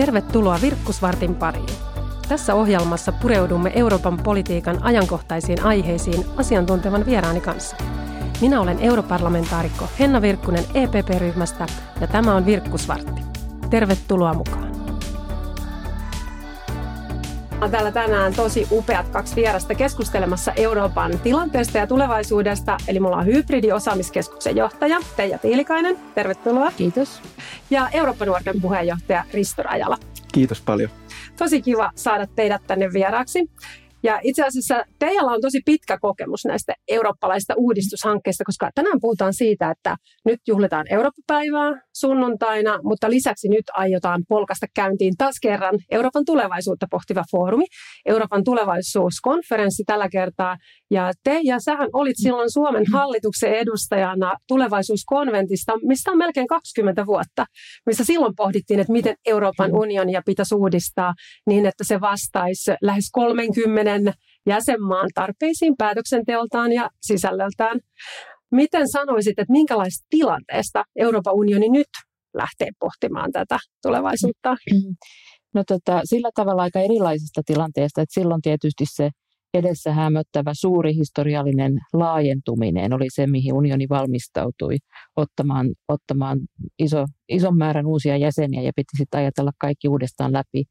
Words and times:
Tervetuloa 0.00 0.58
Virkkusvartin 0.62 1.34
pariin. 1.34 1.68
Tässä 2.28 2.54
ohjelmassa 2.54 3.12
pureudumme 3.12 3.72
Euroopan 3.74 4.18
politiikan 4.18 4.82
ajankohtaisiin 4.82 5.62
aiheisiin 5.62 6.24
asiantuntevan 6.36 7.06
vieraani 7.06 7.40
kanssa. 7.40 7.76
Minä 8.40 8.60
olen 8.60 8.78
europarlamentaarikko 8.78 9.84
Henna 9.98 10.22
Virkkunen 10.22 10.64
EPP-ryhmästä 10.74 11.66
ja 12.00 12.06
tämä 12.06 12.34
on 12.34 12.46
Virkkusvartti. 12.46 13.22
Tervetuloa 13.70 14.34
mukaan. 14.34 14.59
On 17.60 17.70
täällä 17.70 17.92
tänään 17.92 18.34
tosi 18.34 18.66
upeat 18.70 19.08
kaksi 19.08 19.36
vierasta 19.36 19.74
keskustelemassa 19.74 20.52
Euroopan 20.56 21.18
tilanteesta 21.18 21.78
ja 21.78 21.86
tulevaisuudesta. 21.86 22.76
Eli 22.88 23.00
mulla 23.00 23.16
on 23.16 23.26
Hybridiosaamiskeskuksen 23.26 24.56
johtaja 24.56 24.98
Teija 25.16 25.38
Tiilikainen. 25.38 25.96
Tervetuloa. 26.14 26.72
Kiitos. 26.76 27.22
Ja 27.70 27.88
Euroopan 27.92 28.28
nuorten 28.28 28.60
puheenjohtaja 28.60 29.24
Risto 29.34 29.62
Rajala. 29.62 29.98
Kiitos 30.32 30.60
paljon. 30.60 30.90
Tosi 31.36 31.62
kiva 31.62 31.90
saada 31.94 32.26
teidät 32.26 32.62
tänne 32.66 32.92
vieraaksi. 32.92 33.50
Ja 34.02 34.20
itse 34.22 34.44
asiassa 34.44 34.84
teillä 34.98 35.32
on 35.32 35.40
tosi 35.40 35.60
pitkä 35.64 35.98
kokemus 35.98 36.44
näistä 36.44 36.74
eurooppalaisista 36.88 37.54
uudistushankkeista, 37.56 38.44
koska 38.44 38.70
tänään 38.74 39.00
puhutaan 39.00 39.34
siitä, 39.34 39.70
että 39.70 39.96
nyt 40.24 40.40
juhlitaan 40.48 40.86
Eurooppa-päivää 40.90 41.82
sunnuntaina, 41.96 42.78
mutta 42.82 43.10
lisäksi 43.10 43.48
nyt 43.48 43.64
aiotaan 43.72 44.22
polkasta 44.28 44.66
käyntiin 44.74 45.14
taas 45.18 45.34
kerran 45.42 45.78
Euroopan 45.90 46.24
tulevaisuutta 46.24 46.86
pohtiva 46.90 47.24
foorumi, 47.30 47.64
Euroopan 48.06 48.44
tulevaisuuskonferenssi 48.44 49.84
tällä 49.86 50.08
kertaa. 50.08 50.56
Ja 50.90 51.12
te 51.24 51.40
ja 51.44 51.60
sähän 51.60 51.88
olit 51.92 52.16
silloin 52.16 52.50
Suomen 52.50 52.84
hallituksen 52.92 53.54
edustajana 53.54 54.32
tulevaisuuskonventista, 54.48 55.72
mistä 55.82 56.10
on 56.10 56.18
melkein 56.18 56.46
20 56.46 57.06
vuotta, 57.06 57.46
missä 57.86 58.04
silloin 58.04 58.34
pohdittiin, 58.36 58.80
että 58.80 58.92
miten 58.92 59.16
Euroopan 59.26 59.76
unionia 59.76 60.22
pitäisi 60.26 60.54
uudistaa 60.54 61.14
niin, 61.46 61.66
että 61.66 61.84
se 61.84 62.00
vastaisi 62.00 62.72
lähes 62.82 63.10
30 63.12 63.54
kymmenen 63.54 64.12
jäsenmaan 64.46 65.08
tarpeisiin 65.14 65.74
päätöksenteoltaan 65.78 66.72
ja 66.72 66.90
sisällöltään. 67.00 67.80
Miten 68.52 68.88
sanoisit, 68.88 69.38
että 69.38 69.52
minkälaista 69.52 70.06
tilanteesta 70.10 70.84
Euroopan 70.96 71.34
unioni 71.34 71.68
nyt 71.68 71.88
lähtee 72.34 72.68
pohtimaan 72.80 73.32
tätä 73.32 73.58
tulevaisuutta? 73.82 74.56
No 75.54 75.64
tota, 75.66 76.00
sillä 76.04 76.30
tavalla 76.34 76.62
aika 76.62 76.80
erilaisesta 76.80 77.42
tilanteesta, 77.46 78.02
että 78.02 78.20
silloin 78.20 78.42
tietysti 78.42 78.84
se 78.86 79.10
edessä 79.54 79.92
hämöttävä 79.92 80.50
suuri 80.54 80.94
historiallinen 80.94 81.72
laajentuminen 81.92 82.92
oli 82.92 83.06
se, 83.14 83.26
mihin 83.26 83.54
unioni 83.54 83.86
valmistautui 83.88 84.76
ottamaan, 85.16 85.68
ottamaan 85.88 86.38
iso, 86.78 87.04
ison 87.28 87.58
määrän 87.58 87.86
uusia 87.86 88.16
jäseniä 88.16 88.62
ja 88.62 88.72
piti 88.76 88.96
sitten 88.96 89.20
ajatella 89.20 89.50
kaikki 89.60 89.88
uudestaan 89.88 90.32
läpi. 90.32 90.64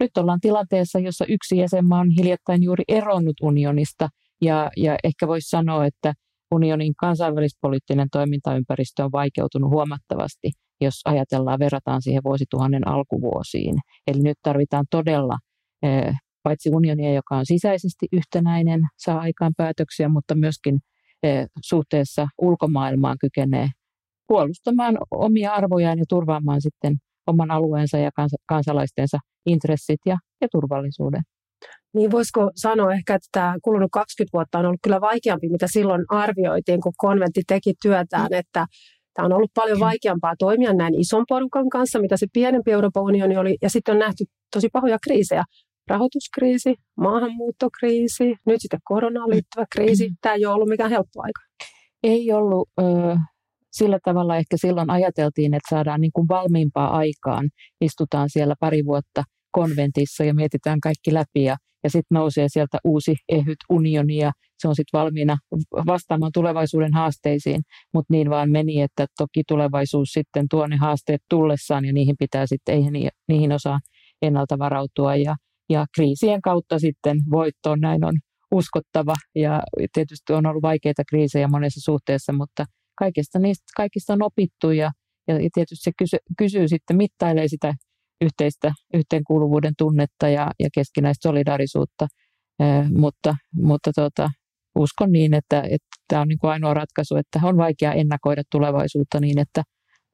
Nyt 0.00 0.16
ollaan 0.18 0.40
tilanteessa, 0.40 0.98
jossa 0.98 1.24
yksi 1.28 1.56
jäsenmaa 1.56 2.00
on 2.00 2.10
hiljattain 2.10 2.62
juuri 2.62 2.84
eronnut 2.88 3.36
unionista 3.42 4.08
ja, 4.42 4.70
ja 4.76 4.96
ehkä 5.04 5.28
voisi 5.28 5.48
sanoa, 5.48 5.86
että 5.86 6.14
unionin 6.54 6.94
kansainvälispoliittinen 7.00 8.08
toimintaympäristö 8.12 9.04
on 9.04 9.12
vaikeutunut 9.12 9.70
huomattavasti, 9.70 10.50
jos 10.80 10.94
ajatellaan, 11.04 11.58
verrataan 11.58 12.02
siihen 12.02 12.22
vuosituhannen 12.24 12.88
alkuvuosiin. 12.88 13.74
Eli 14.06 14.22
nyt 14.22 14.38
tarvitaan 14.42 14.84
todella 14.90 15.38
eh, 15.82 16.14
paitsi 16.42 16.70
unionia, 16.72 17.14
joka 17.14 17.36
on 17.36 17.46
sisäisesti 17.46 18.06
yhtenäinen, 18.12 18.80
saa 18.98 19.20
aikaan 19.20 19.52
päätöksiä, 19.56 20.08
mutta 20.08 20.34
myöskin 20.34 20.78
eh, 21.22 21.46
suhteessa 21.64 22.28
ulkomaailmaan 22.38 23.16
kykenee 23.20 23.68
puolustamaan 24.28 24.98
omia 25.10 25.52
arvojaan 25.52 25.98
ja 25.98 26.04
turvaamaan 26.08 26.60
sitten 26.60 26.96
oman 27.26 27.50
alueensa 27.50 27.98
ja 27.98 28.10
kans- 28.16 28.42
kansalaistensa 28.46 29.18
intressit 29.46 30.00
ja, 30.06 30.16
ja 30.40 30.48
turvallisuuden. 30.52 31.22
Niin 31.94 32.10
voisiko 32.10 32.50
sanoa 32.56 32.92
ehkä, 32.92 33.14
että 33.14 33.28
tämä 33.32 33.54
kulunut 33.62 33.90
20 33.92 34.32
vuotta 34.32 34.58
on 34.58 34.66
ollut 34.66 34.80
kyllä 34.82 35.00
vaikeampi, 35.00 35.48
mitä 35.48 35.66
silloin 35.72 36.04
arvioitiin, 36.08 36.80
kun 36.80 36.92
konventti 36.96 37.42
teki 37.46 37.74
työtään, 37.82 38.28
mm. 38.30 38.38
että 38.38 38.66
tämä 39.14 39.26
on 39.26 39.32
ollut 39.32 39.50
paljon 39.54 39.80
vaikeampaa 39.80 40.34
toimia 40.38 40.72
näin 40.72 41.00
ison 41.00 41.24
porukan 41.28 41.68
kanssa, 41.68 41.98
mitä 42.00 42.16
se 42.16 42.26
pienempi 42.32 42.70
Euroopan 42.70 43.02
unioni 43.02 43.36
oli, 43.36 43.56
ja 43.62 43.70
sitten 43.70 43.92
on 43.92 43.98
nähty 43.98 44.24
tosi 44.54 44.68
pahoja 44.72 44.98
kriisejä. 45.04 45.44
Rahoituskriisi, 45.88 46.74
maahanmuuttokriisi, 46.96 48.34
nyt 48.46 48.60
sitten 48.60 48.80
koronaan 48.84 49.30
liittyvä 49.30 49.66
kriisi. 49.72 50.08
Mm. 50.08 50.14
Tämä 50.20 50.34
ei 50.34 50.46
ole 50.46 50.54
ollut 50.54 50.68
mikään 50.68 50.90
helppo 50.90 51.22
aika. 51.22 51.40
Ei 52.02 52.32
ollut. 52.32 52.68
Ö, 52.80 52.82
sillä 53.72 53.98
tavalla 54.04 54.36
ehkä 54.36 54.56
silloin 54.56 54.90
ajateltiin, 54.90 55.54
että 55.54 55.68
saadaan 55.70 56.00
niin 56.00 56.12
kuin 56.12 56.28
valmiimpaa 56.28 56.96
aikaan. 56.96 57.50
Istutaan 57.80 58.28
siellä 58.30 58.54
pari 58.60 58.84
vuotta 58.84 59.24
konventissa 59.50 60.24
ja 60.24 60.34
mietitään 60.34 60.80
kaikki 60.80 61.14
läpi 61.14 61.44
ja, 61.44 61.56
ja 61.84 61.90
sitten 61.90 62.16
nousee 62.16 62.48
sieltä 62.48 62.78
uusi 62.84 63.16
ehyt 63.28 63.58
unioni 63.70 64.16
ja 64.16 64.32
se 64.58 64.68
on 64.68 64.76
sitten 64.76 64.98
valmiina 64.98 65.36
vastaamaan 65.86 66.32
tulevaisuuden 66.34 66.94
haasteisiin, 66.94 67.60
mutta 67.94 68.14
niin 68.14 68.30
vaan 68.30 68.50
meni, 68.50 68.80
että 68.80 69.06
toki 69.18 69.42
tulevaisuus 69.48 70.08
sitten 70.08 70.46
tuo 70.50 70.66
ne 70.66 70.76
haasteet 70.76 71.22
tullessaan 71.30 71.84
ja 71.84 71.92
niihin 71.92 72.16
pitää 72.18 72.46
sitten, 72.46 72.74
eihän 72.74 72.92
niihin 73.28 73.52
osaa 73.52 73.80
ennalta 74.22 74.58
varautua 74.58 75.16
ja, 75.16 75.36
ja 75.70 75.86
kriisien 75.94 76.42
kautta 76.42 76.78
sitten 76.78 77.18
voittoon 77.30 77.80
näin 77.80 78.04
on 78.04 78.14
uskottava. 78.50 79.14
Ja 79.34 79.62
tietysti 79.92 80.32
on 80.32 80.46
ollut 80.46 80.62
vaikeita 80.62 81.02
kriisejä 81.04 81.48
monessa 81.48 81.80
suhteessa, 81.80 82.32
mutta– 82.32 82.64
kaikista 83.00 83.38
niistä 83.38 83.64
kaikista 83.76 84.12
on 84.12 84.22
opittu 84.22 84.70
ja, 84.70 84.90
ja 85.28 85.34
tietysti 85.54 85.84
se 85.84 85.90
kysy, 85.98 86.16
kysyy 86.38 86.68
sitten, 86.68 86.96
mittailee 86.96 87.48
sitä 87.48 87.74
yhteistä 88.20 88.72
yhteenkuuluvuuden 88.94 89.72
tunnetta 89.78 90.28
ja, 90.28 90.50
ja 90.58 90.68
keskinäistä 90.74 91.28
solidaarisuutta, 91.28 92.06
mutta, 92.98 93.34
mutta 93.54 93.90
tota, 93.96 94.30
uskon 94.78 95.12
niin, 95.12 95.34
että, 95.34 95.60
että 95.60 95.88
tämä 96.08 96.22
on 96.22 96.28
niin 96.28 96.38
kuin 96.38 96.50
ainoa 96.50 96.74
ratkaisu, 96.74 97.16
että 97.16 97.40
on 97.42 97.56
vaikea 97.56 97.92
ennakoida 97.92 98.42
tulevaisuutta 98.50 99.20
niin, 99.20 99.38
että 99.38 99.62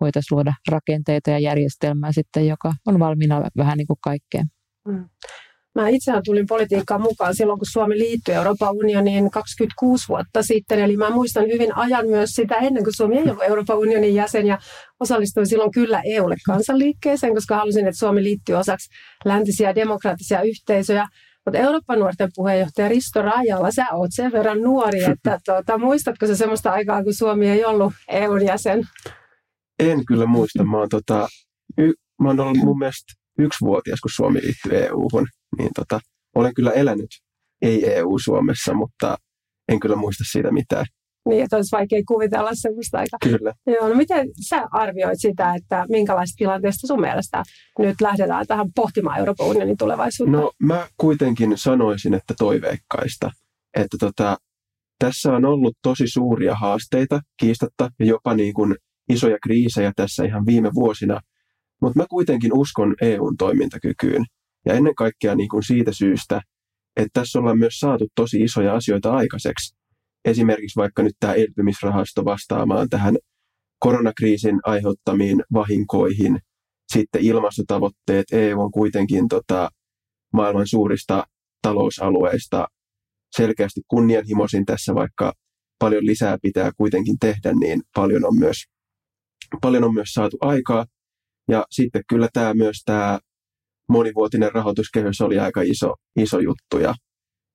voitaisiin 0.00 0.36
luoda 0.36 0.52
rakenteita 0.70 1.30
ja 1.30 1.38
järjestelmää 1.38 2.12
sitten, 2.12 2.46
joka 2.46 2.72
on 2.86 2.98
valmiina 2.98 3.42
vähän 3.56 3.78
niin 3.78 3.86
kuin 3.86 3.98
kaikkeen. 4.04 4.46
Mm. 4.88 5.08
Mä 5.76 5.88
itsehän 5.88 6.22
tulin 6.24 6.46
politiikkaan 6.46 7.00
mukaan 7.00 7.34
silloin, 7.36 7.58
kun 7.58 7.66
Suomi 7.72 7.98
liittyi 7.98 8.34
Euroopan 8.34 8.76
unioniin 8.76 9.30
26 9.30 10.08
vuotta 10.08 10.42
sitten. 10.42 10.80
Eli 10.80 10.96
mä 10.96 11.10
muistan 11.10 11.44
hyvin 11.46 11.76
ajan 11.76 12.06
myös 12.06 12.30
sitä 12.30 12.54
ennen 12.54 12.84
kuin 12.84 12.96
Suomi 12.96 13.16
ei 13.16 13.22
ollut 13.22 13.42
Euroopan 13.42 13.78
unionin 13.78 14.14
jäsen 14.14 14.46
ja 14.46 14.58
osallistuin 15.00 15.46
silloin 15.46 15.70
kyllä 15.70 16.02
EUlle 16.04 16.36
kansanliikkeeseen, 16.46 17.34
koska 17.34 17.56
halusin, 17.56 17.86
että 17.86 17.98
Suomi 17.98 18.22
liittyy 18.22 18.54
osaksi 18.54 18.90
läntisiä 19.24 19.74
demokraattisia 19.74 20.42
yhteisöjä. 20.42 21.06
Mutta 21.46 21.58
Euroopan 21.58 21.98
nuorten 21.98 22.30
puheenjohtaja 22.36 22.88
Risto 22.88 23.22
Rajala, 23.22 23.70
sä 23.70 23.86
oot 23.92 24.10
sen 24.10 24.32
verran 24.32 24.62
nuori, 24.62 25.04
että 25.04 25.38
tuota, 25.46 25.78
muistatko 25.78 26.26
se 26.26 26.36
semmoista 26.36 26.70
aikaa, 26.70 27.04
kun 27.04 27.14
Suomi 27.14 27.48
ei 27.48 27.64
ollut 27.64 27.92
EUn 28.08 28.46
jäsen? 28.46 28.82
En 29.78 30.04
kyllä 30.06 30.26
muista. 30.26 30.64
Mä 30.64 30.78
oon, 30.78 30.88
tota, 30.88 31.28
y- 31.78 31.94
mä 32.22 32.28
oon 32.28 32.40
ollut 32.40 32.64
mun 32.64 32.78
mielestä 32.78 33.12
yksivuotias, 33.38 34.00
kun 34.00 34.10
Suomi 34.14 34.40
liittyi 34.42 34.86
EU-hun 34.86 35.26
niin 35.58 35.70
tota, 35.74 36.00
olen 36.34 36.54
kyllä 36.54 36.70
elänyt 36.70 37.10
ei-EU 37.62 38.18
Suomessa, 38.18 38.74
mutta 38.74 39.16
en 39.68 39.80
kyllä 39.80 39.96
muista 39.96 40.24
siitä 40.32 40.52
mitään. 40.52 40.86
Niin, 41.28 41.42
että 41.42 41.56
olisi 41.56 41.76
vaikea 41.76 42.02
kuvitella 42.08 42.50
sellaista 42.54 42.98
aikaa. 42.98 43.18
Kyllä. 43.22 43.52
Joo, 43.66 43.88
no 43.88 43.94
miten 43.94 44.28
sä 44.48 44.66
arvioit 44.72 45.20
sitä, 45.20 45.54
että 45.54 45.86
minkälaista 45.88 46.34
tilanteesta 46.38 46.86
sun 46.86 47.00
mielestä 47.00 47.42
nyt 47.78 48.00
lähdetään 48.00 48.46
tähän 48.46 48.72
pohtimaan 48.74 49.18
Euroopan 49.18 49.46
unionin 49.46 49.76
tulevaisuutta? 49.76 50.38
No 50.38 50.52
mä 50.58 50.88
kuitenkin 50.96 51.52
sanoisin, 51.58 52.14
että 52.14 52.34
toiveikkaista. 52.38 53.30
Että 53.76 53.96
tota, 54.00 54.36
tässä 54.98 55.32
on 55.32 55.44
ollut 55.44 55.76
tosi 55.82 56.08
suuria 56.08 56.54
haasteita 56.54 57.20
kiistatta 57.40 57.90
ja 57.98 58.06
jopa 58.06 58.34
niin 58.34 58.54
kuin 58.54 58.76
isoja 59.08 59.38
kriisejä 59.42 59.92
tässä 59.96 60.24
ihan 60.24 60.46
viime 60.46 60.70
vuosina. 60.74 61.20
Mutta 61.82 61.98
mä 61.98 62.06
kuitenkin 62.10 62.52
uskon 62.54 62.94
EUn 63.02 63.36
toimintakykyyn. 63.36 64.24
Ja 64.66 64.74
ennen 64.74 64.94
kaikkea 64.94 65.34
niin 65.34 65.48
kuin 65.48 65.62
siitä 65.62 65.92
syystä, 65.92 66.40
että 66.96 67.20
tässä 67.20 67.38
ollaan 67.38 67.58
myös 67.58 67.74
saatu 67.78 68.06
tosi 68.14 68.40
isoja 68.40 68.74
asioita 68.74 69.12
aikaiseksi. 69.12 69.76
Esimerkiksi 70.24 70.76
vaikka 70.76 71.02
nyt 71.02 71.14
tämä 71.20 71.34
elpymisrahasto 71.34 72.24
vastaamaan 72.24 72.88
tähän 72.88 73.16
koronakriisin 73.78 74.60
aiheuttamiin 74.64 75.42
vahinkoihin. 75.52 76.38
Sitten 76.92 77.22
ilmastotavoitteet. 77.22 78.24
EU 78.32 78.60
on 78.60 78.70
kuitenkin 78.70 79.28
tota, 79.28 79.68
maailman 80.32 80.66
suurista 80.66 81.24
talousalueista 81.62 82.66
selkeästi 83.36 83.80
kunnianhimoisin 83.88 84.66
tässä, 84.66 84.94
vaikka 84.94 85.32
paljon 85.78 86.06
lisää 86.06 86.38
pitää 86.42 86.70
kuitenkin 86.76 87.16
tehdä, 87.20 87.52
niin 87.60 87.82
paljon 87.94 88.24
on 88.24 88.38
myös, 88.38 88.56
paljon 89.60 89.84
on 89.84 89.94
myös 89.94 90.08
saatu 90.08 90.36
aikaa. 90.40 90.86
Ja 91.48 91.64
sitten 91.70 92.02
kyllä 92.08 92.28
tämä 92.32 92.54
myös 92.54 92.82
tämä 92.84 93.18
monivuotinen 93.88 94.52
rahoituskehys 94.52 95.20
oli 95.20 95.38
aika 95.38 95.62
iso, 95.62 95.94
iso 96.16 96.38
juttu 96.38 96.78
ja, 96.78 96.94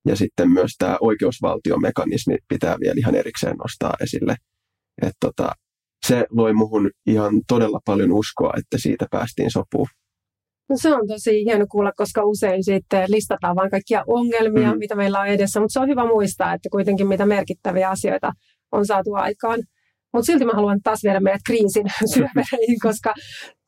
ja 0.08 0.16
sitten 0.16 0.52
myös 0.52 0.72
tämä 0.78 0.98
oikeusvaltiomekanismi 1.02 2.38
pitää 2.48 2.78
vielä 2.80 2.96
ihan 2.98 3.16
erikseen 3.16 3.56
nostaa 3.58 3.94
esille. 4.02 4.36
Et 5.02 5.14
tota, 5.20 5.52
se 6.08 6.26
loi 6.30 6.54
muhun 6.54 6.90
ihan 7.08 7.34
todella 7.48 7.80
paljon 7.86 8.12
uskoa, 8.12 8.54
että 8.58 8.78
siitä 8.78 9.06
päästiin 9.12 9.52
sopuun. 9.52 9.88
No 10.70 10.78
se 10.78 10.96
on 10.96 11.08
tosi 11.08 11.46
hieno 11.46 11.66
kuulla, 11.72 11.92
koska 11.92 12.24
usein 12.24 12.64
sitten 12.64 13.12
listataan 13.12 13.56
vain 13.56 13.70
kaikkia 13.70 14.04
ongelmia, 14.08 14.74
mm. 14.74 14.80
mitä 14.80 14.96
meillä 14.96 15.20
on 15.20 15.28
edessä, 15.28 15.60
mutta 15.60 15.74
se 15.74 15.80
on 15.80 15.88
hyvä 15.88 16.06
muistaa, 16.06 16.54
että 16.54 16.70
kuitenkin 16.72 17.08
mitä 17.08 17.26
merkittäviä 17.26 17.90
asioita 17.90 18.32
on 18.72 18.86
saatu 18.86 19.14
aikaan. 19.14 19.60
Mutta 20.14 20.26
silti 20.26 20.46
mä 20.46 20.52
haluan 20.52 20.80
taas 20.84 21.04
viedä 21.04 21.20
meidät 21.20 21.42
kriisin 21.46 21.86
syövereihin, 22.14 22.80
koska 22.82 23.14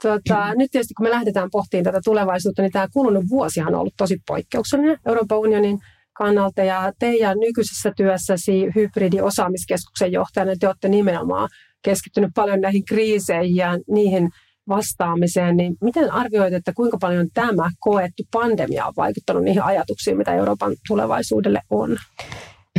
tota, 0.02 0.54
nyt 0.56 0.72
tietysti 0.72 0.94
kun 0.94 1.06
me 1.06 1.10
lähdetään 1.10 1.50
pohtiin 1.52 1.84
tätä 1.84 2.00
tulevaisuutta, 2.04 2.62
niin 2.62 2.72
tämä 2.72 2.88
kulunut 2.94 3.24
vuosi 3.30 3.62
on 3.62 3.76
ollut 3.76 3.94
tosi 3.98 4.18
poikkeuksellinen 4.28 4.98
Euroopan 5.08 5.40
unionin 5.40 5.80
kannalta. 6.14 6.64
Ja 6.64 6.94
teidän 7.00 7.40
nykyisessä 7.40 7.92
työssäsi 7.98 8.66
hybridiosaamiskeskuksen 8.76 10.12
johtajana 10.12 10.54
te 10.60 10.68
olette 10.68 10.90
nimenomaan 10.90 11.50
keskittynyt 11.84 12.32
paljon 12.36 12.62
näihin 12.62 12.86
kriiseihin 12.86 13.56
ja 13.56 13.80
niihin 13.88 14.30
vastaamiseen, 14.70 15.58
niin 15.58 15.76
miten 15.82 16.12
arvioit, 16.12 16.54
että 16.54 16.74
kuinka 16.74 16.98
paljon 17.02 17.28
tämä 17.34 17.70
koettu 17.80 18.24
pandemia 18.32 18.86
on 18.86 18.94
vaikuttanut 18.98 19.44
niihin 19.44 19.64
ajatuksiin, 19.64 20.18
mitä 20.18 20.36
Euroopan 20.36 20.76
tulevaisuudelle 20.88 21.62
on? 21.70 21.98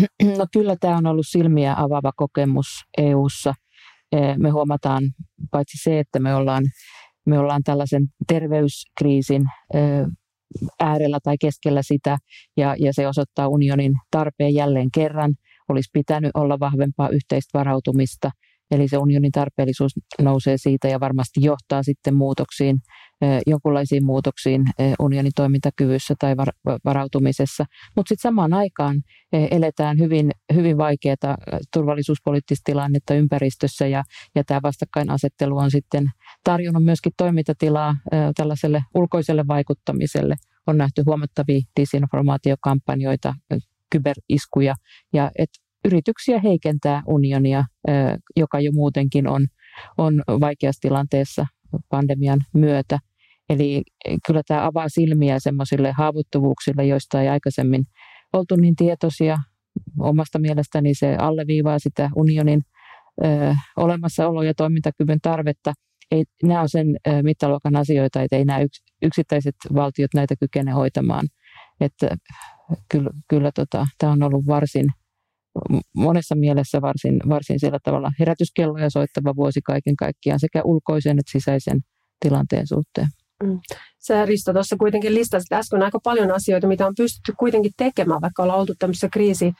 No 0.38 0.46
kyllä 0.52 0.76
tämä 0.80 0.96
on 0.96 1.06
ollut 1.06 1.26
silmiä 1.28 1.74
avaava 1.76 2.12
kokemus 2.16 2.66
EU:ssa. 2.98 3.54
Me 4.38 4.50
huomataan 4.50 5.02
paitsi 5.50 5.78
se, 5.82 5.98
että 5.98 6.20
me 6.20 6.34
ollaan, 6.34 6.64
me 7.26 7.38
ollaan 7.38 7.62
tällaisen 7.64 8.06
terveyskriisin 8.28 9.42
äärellä 10.80 11.18
tai 11.22 11.36
keskellä 11.40 11.82
sitä, 11.82 12.18
ja, 12.56 12.76
ja 12.78 12.92
se 12.92 13.08
osoittaa 13.08 13.48
unionin 13.48 13.92
tarpeen 14.10 14.54
jälleen 14.54 14.88
kerran. 14.94 15.34
Olisi 15.68 15.90
pitänyt 15.92 16.30
olla 16.34 16.60
vahvempaa 16.60 17.08
yhteistä 17.08 17.58
varautumista– 17.58 18.30
Eli 18.70 18.88
se 18.88 18.98
unionin 18.98 19.32
tarpeellisuus 19.32 19.92
nousee 20.22 20.58
siitä 20.58 20.88
ja 20.88 21.00
varmasti 21.00 21.40
johtaa 21.42 21.82
sitten 21.82 22.14
muutoksiin, 22.14 22.76
jonkinlaisiin 23.46 24.04
muutoksiin 24.04 24.64
unionin 25.00 25.32
toimintakyvyssä 25.36 26.14
tai 26.18 26.36
varautumisessa. 26.84 27.64
Mutta 27.96 28.08
sitten 28.08 28.28
samaan 28.28 28.52
aikaan 28.52 29.02
eletään 29.32 29.98
hyvin, 29.98 30.30
hyvin 30.54 30.78
vaikeaa 30.78 31.36
turvallisuuspoliittista 31.72 32.62
tilannetta 32.64 33.14
ympäristössä 33.14 33.86
ja, 33.86 34.02
ja 34.34 34.44
tämä 34.44 34.60
vastakkainasettelu 34.62 35.58
on 35.58 35.70
sitten 35.70 36.04
tarjonnut 36.44 36.84
myöskin 36.84 37.12
toimintatilaa 37.16 37.96
tällaiselle 38.36 38.82
ulkoiselle 38.94 39.44
vaikuttamiselle. 39.48 40.34
On 40.66 40.78
nähty 40.78 41.02
huomattavia 41.06 41.60
disinformaatiokampanjoita, 41.80 43.34
kyberiskuja 43.90 44.74
ja 45.12 45.30
et 45.38 45.50
yrityksiä 45.84 46.40
heikentää 46.40 47.02
unionia, 47.06 47.64
joka 48.36 48.60
jo 48.60 48.72
muutenkin 48.72 49.28
on, 49.28 49.46
on 49.98 50.22
vaikeassa 50.40 50.80
tilanteessa 50.80 51.46
pandemian 51.88 52.40
myötä. 52.54 52.98
Eli 53.48 53.82
kyllä 54.26 54.42
tämä 54.48 54.66
avaa 54.66 54.88
silmiä 54.88 55.38
semmoisille 55.38 55.92
haavoittuvuuksille, 55.92 56.86
joista 56.86 57.22
ei 57.22 57.28
aikaisemmin 57.28 57.84
oltu 58.32 58.56
niin 58.56 58.76
tietoisia. 58.76 59.36
Omasta 60.00 60.38
mielestäni 60.38 60.94
se 60.94 61.16
alleviivaa 61.16 61.78
sitä 61.78 62.10
unionin 62.16 62.62
ö, 63.24 63.54
olemassaolo 63.76 64.42
ja 64.42 64.54
toimintakyvyn 64.54 65.18
tarvetta. 65.22 65.72
Ei, 66.10 66.24
nämä 66.42 66.60
on 66.60 66.68
sen 66.68 66.86
ö, 67.08 67.22
mittaluokan 67.22 67.76
asioita, 67.76 68.22
että 68.22 68.36
ei 68.36 68.44
nämä 68.44 68.60
yks, 68.60 68.82
yksittäiset 69.02 69.54
valtiot 69.74 70.14
näitä 70.14 70.34
kykene 70.40 70.72
hoitamaan. 70.72 71.26
Että 71.80 72.16
kyllä, 72.90 73.10
kyllä 73.28 73.50
tota, 73.54 73.86
tämä 73.98 74.12
on 74.12 74.22
ollut 74.22 74.46
varsin– 74.46 74.86
monessa 75.96 76.34
mielessä 76.34 76.80
varsin, 76.80 77.20
varsin 77.28 77.60
sillä 77.60 77.78
tavalla 77.82 78.12
herätyskelloja 78.18 78.90
soittava 78.90 79.36
vuosi 79.36 79.60
kaiken 79.62 79.96
kaikkiaan 79.96 80.40
sekä 80.40 80.62
ulkoisen 80.64 81.18
että 81.18 81.32
sisäisen 81.32 81.80
tilanteen 82.20 82.66
suhteen. 82.66 83.08
Mm. 83.42 83.60
Sä 83.98 84.26
Risto 84.26 84.52
tuossa 84.52 84.76
kuitenkin 84.76 85.14
listasit 85.14 85.52
äsken 85.52 85.82
aika 85.82 85.98
paljon 86.04 86.30
asioita, 86.30 86.66
mitä 86.66 86.86
on 86.86 86.94
pystytty 86.96 87.32
kuitenkin 87.38 87.72
tekemään, 87.76 88.20
vaikka 88.20 88.42
ollaan 88.42 88.60
oltu 88.60 88.74
tämmöisessä 88.78 89.08
kriisi 89.08 89.52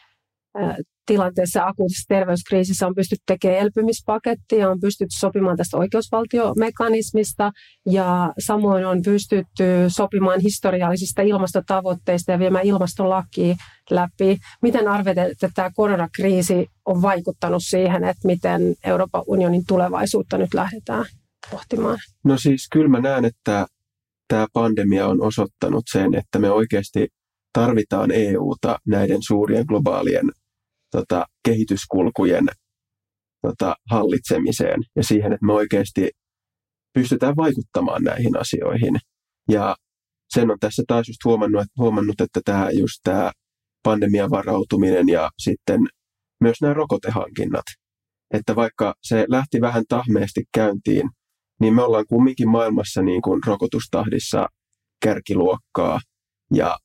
tilanteessa 1.06 1.67
akuutissa 1.67 2.05
terveyskriisissä 2.09 2.87
on 2.87 2.94
pystytty 2.94 3.23
tekemään 3.26 3.61
elpymispakettia, 3.61 4.71
on 4.71 4.81
pystytty 4.81 5.17
sopimaan 5.19 5.56
tästä 5.56 5.76
oikeusvaltiomekanismista 5.76 7.53
ja 7.91 8.32
samoin 8.38 8.87
on 8.87 9.03
pystytty 9.03 9.65
sopimaan 9.88 10.41
historiallisista 10.41 11.23
ilmastotavoitteista 11.23 12.32
ja 12.32 12.38
viemään 12.38 12.67
ilmastolakia 12.67 13.55
läpi. 13.91 14.38
Miten 14.62 14.88
arvet, 14.88 15.19
että 15.19 15.50
tämä 15.55 15.70
koronakriisi 15.75 16.67
on 16.85 17.03
vaikuttanut 17.03 17.62
siihen, 17.65 18.05
että 18.05 18.27
miten 18.27 18.75
Euroopan 18.85 19.23
unionin 19.27 19.62
tulevaisuutta 19.69 20.38
nyt 20.38 20.55
lähdetään 20.55 21.05
pohtimaan? 21.50 21.99
No 22.25 22.38
siis 22.38 22.69
kyllä 22.73 22.88
mä 22.88 23.00
näen, 23.00 23.25
että 23.25 23.67
tämä 24.29 24.46
pandemia 24.52 25.06
on 25.06 25.23
osoittanut 25.23 25.85
sen, 25.93 26.14
että 26.14 26.38
me 26.38 26.50
oikeasti 26.50 27.08
tarvitaan 27.52 28.11
EUta 28.11 28.79
näiden 28.87 29.23
suurien 29.23 29.64
globaalien 29.69 30.31
tota, 30.91 31.26
kehityskulkujen 31.44 32.44
tota, 33.43 33.76
hallitsemiseen 33.91 34.81
ja 34.96 35.02
siihen, 35.02 35.32
että 35.32 35.46
me 35.46 35.52
oikeasti 35.52 36.11
pystytään 36.94 37.37
vaikuttamaan 37.37 38.02
näihin 38.02 38.41
asioihin. 38.41 38.94
Ja 39.49 39.76
sen 40.35 40.50
on 40.50 40.58
tässä 40.61 40.82
taas 40.87 41.08
just 41.08 41.25
huomannut, 41.25 41.62
että, 41.62 41.73
huomannut, 41.79 42.20
että 42.20 42.41
tämä 42.44 42.70
just 42.70 43.00
tämä 43.05 43.32
pandemian 43.82 44.31
varautuminen 44.31 45.08
ja 45.08 45.31
sitten 45.38 45.81
myös 46.41 46.56
nämä 46.61 46.75
rokotehankinnat. 46.75 47.64
Että 48.35 48.56
vaikka 48.56 48.94
se 49.02 49.25
lähti 49.29 49.61
vähän 49.61 49.85
tahmeesti 49.88 50.44
käyntiin, 50.55 51.11
niin 51.61 51.75
me 51.75 51.83
ollaan 51.83 52.06
kumminkin 52.09 52.49
maailmassa 52.49 53.03
niin 53.03 53.23
kuin 53.23 53.41
rokotustahdissa 53.47 54.49
kärkiluokkaa. 55.05 56.01
Ja 56.55 56.79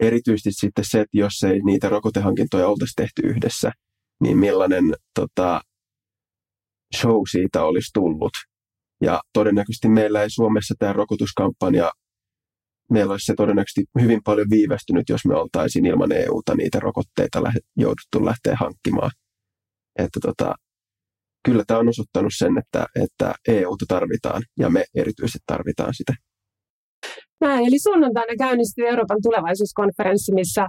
erityisesti 0.00 0.52
sitten 0.52 0.84
se, 0.88 1.00
että 1.00 1.18
jos 1.18 1.42
ei 1.42 1.60
niitä 1.60 1.88
rokotehankintoja 1.88 2.68
oltaisi 2.68 2.92
tehty 2.96 3.22
yhdessä, 3.24 3.72
niin 4.22 4.38
millainen 4.38 4.84
tota, 5.14 5.60
show 6.96 7.22
siitä 7.30 7.64
olisi 7.64 7.90
tullut. 7.94 8.32
Ja 9.02 9.20
todennäköisesti 9.32 9.88
meillä 9.88 10.22
ei 10.22 10.30
Suomessa 10.30 10.74
tämä 10.78 10.92
rokotuskampanja, 10.92 11.92
meillä 12.90 13.12
olisi 13.12 13.26
se 13.26 13.34
todennäköisesti 13.36 13.84
hyvin 14.00 14.20
paljon 14.24 14.46
viivästynyt, 14.50 15.08
jos 15.08 15.24
me 15.24 15.34
oltaisiin 15.34 15.86
ilman 15.86 16.12
EUta 16.12 16.54
niitä 16.54 16.80
rokotteita 16.80 17.52
jouduttu 17.76 18.24
lähteä 18.24 18.56
hankkimaan. 18.60 19.10
Että 19.98 20.20
tota, 20.22 20.54
kyllä 21.46 21.64
tämä 21.66 21.80
on 21.80 21.88
osoittanut 21.88 22.32
sen, 22.36 22.58
että, 22.58 22.86
että 23.04 23.34
EUta 23.48 23.84
tarvitaan 23.88 24.42
ja 24.58 24.70
me 24.70 24.84
erityisesti 24.94 25.38
tarvitaan 25.46 25.94
sitä. 25.94 26.12
Näin, 27.40 27.66
eli 27.66 27.78
sunnuntaina 27.78 28.32
käynnistyy 28.38 28.88
Euroopan 28.88 29.18
tulevaisuuskonferenssi, 29.22 30.34
missä 30.34 30.66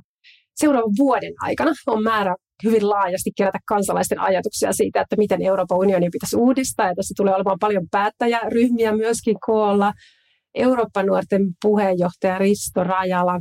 seuraavan 0.55 0.93
vuoden 0.97 1.33
aikana 1.41 1.71
on 1.87 2.03
määrä 2.03 2.35
hyvin 2.63 2.89
laajasti 2.89 3.31
kerätä 3.37 3.59
kansalaisten 3.67 4.19
ajatuksia 4.19 4.73
siitä, 4.73 5.01
että 5.01 5.15
miten 5.17 5.41
Euroopan 5.41 5.77
unionin 5.77 6.11
pitäisi 6.11 6.35
uudistaa. 6.35 6.87
Ja 6.87 6.95
tässä 6.95 7.13
tulee 7.17 7.35
olemaan 7.35 7.59
paljon 7.59 7.87
päättäjäryhmiä 7.91 8.95
myöskin 8.95 9.37
koolla. 9.45 9.93
Euroopan 10.55 11.05
nuorten 11.05 11.41
puheenjohtaja 11.61 12.37
Risto 12.37 12.83
Rajala, 12.83 13.39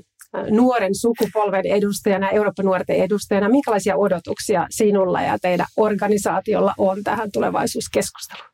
nuoren 0.50 0.94
sukupolven 0.94 1.66
edustajana, 1.66 2.30
Euroopan 2.30 2.64
nuorten 2.64 2.96
edustajana. 2.96 3.48
Minkälaisia 3.48 3.96
odotuksia 3.96 4.66
sinulla 4.70 5.22
ja 5.22 5.38
teidän 5.42 5.66
organisaatiolla 5.76 6.74
on 6.78 7.02
tähän 7.04 7.30
tulevaisuuskeskusteluun? 7.32 8.50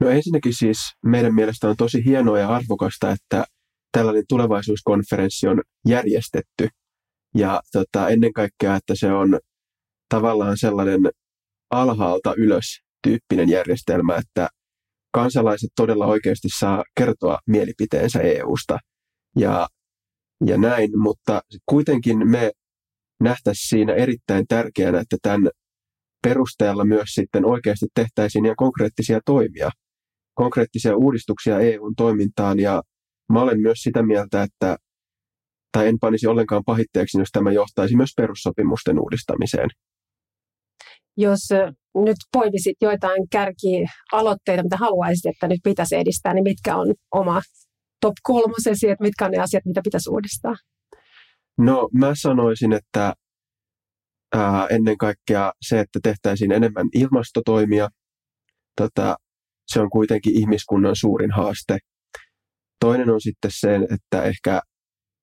No 0.00 0.10
ensinnäkin 0.10 0.54
siis 0.54 0.78
meidän 1.04 1.34
mielestä 1.34 1.68
on 1.68 1.76
tosi 1.76 2.04
hienoa 2.04 2.38
ja 2.38 2.48
arvokasta, 2.48 3.10
että 3.10 3.44
tällainen 3.92 4.24
tulevaisuuskonferenssi 4.28 5.48
on 5.48 5.60
järjestetty. 5.88 6.68
Ja 7.34 7.60
tota, 7.72 8.08
ennen 8.08 8.32
kaikkea, 8.32 8.76
että 8.76 8.94
se 8.94 9.12
on 9.12 9.38
tavallaan 10.08 10.58
sellainen 10.58 11.00
alhaalta 11.70 12.34
ylös 12.36 12.80
tyyppinen 13.02 13.48
järjestelmä, 13.48 14.16
että 14.16 14.48
kansalaiset 15.12 15.70
todella 15.76 16.06
oikeasti 16.06 16.48
saa 16.58 16.84
kertoa 16.96 17.38
mielipiteensä 17.46 18.20
EUsta 18.20 18.78
ja, 19.36 19.68
ja 20.46 20.58
näin, 20.58 20.98
mutta 20.98 21.40
kuitenkin 21.66 22.30
me 22.30 22.50
nähtäisiin 23.22 23.68
siinä 23.68 23.94
erittäin 23.94 24.44
tärkeänä, 24.48 25.00
että 25.00 25.16
tämän 25.22 25.50
perusteella 26.22 26.84
myös 26.84 27.08
sitten 27.08 27.44
oikeasti 27.44 27.86
tehtäisiin 27.94 28.44
ihan 28.44 28.56
konkreettisia 28.56 29.20
toimia, 29.24 29.70
konkreettisia 30.34 30.96
uudistuksia 30.96 31.60
EUn 31.60 31.94
toimintaan 31.96 32.58
ja 32.58 32.82
Mä 33.30 33.42
olen 33.42 33.60
myös 33.60 33.78
sitä 33.78 34.02
mieltä, 34.02 34.42
että 34.42 34.76
tai 35.72 35.88
en 35.88 35.98
panisi 35.98 36.26
ollenkaan 36.26 36.62
pahitteeksi, 36.66 37.18
jos 37.18 37.28
tämä 37.32 37.52
johtaisi 37.52 37.96
myös 37.96 38.10
perussopimusten 38.16 38.98
uudistamiseen. 39.00 39.68
Jos 41.16 41.40
nyt 41.94 42.16
poimisit 42.32 42.76
joitain 42.80 43.28
kärkialoitteita, 43.30 44.62
mitä 44.62 44.76
haluaisit, 44.76 45.26
että 45.26 45.48
nyt 45.48 45.60
pitäisi 45.64 45.96
edistää, 45.96 46.34
niin 46.34 46.44
mitkä 46.44 46.76
on 46.76 46.94
oma 47.14 47.40
top 48.00 48.14
kolmosesi, 48.22 48.88
että 48.90 49.04
mitkä 49.04 49.24
on 49.24 49.30
ne 49.30 49.38
asiat, 49.38 49.64
mitä 49.64 49.80
pitäisi 49.84 50.10
uudistaa? 50.10 50.54
No 51.58 51.88
mä 51.98 52.12
sanoisin, 52.14 52.72
että 52.72 53.14
ää, 54.34 54.66
ennen 54.66 54.98
kaikkea 54.98 55.52
se, 55.62 55.80
että 55.80 55.98
tehtäisiin 56.02 56.52
enemmän 56.52 56.88
ilmastotoimia. 56.94 57.88
Tota, 58.76 59.16
se 59.66 59.80
on 59.80 59.90
kuitenkin 59.90 60.36
ihmiskunnan 60.36 60.96
suurin 60.96 61.30
haaste 61.30 61.78
Toinen 62.80 63.10
on 63.10 63.20
sitten 63.20 63.50
se, 63.54 63.74
että 63.74 64.22
ehkä, 64.22 64.60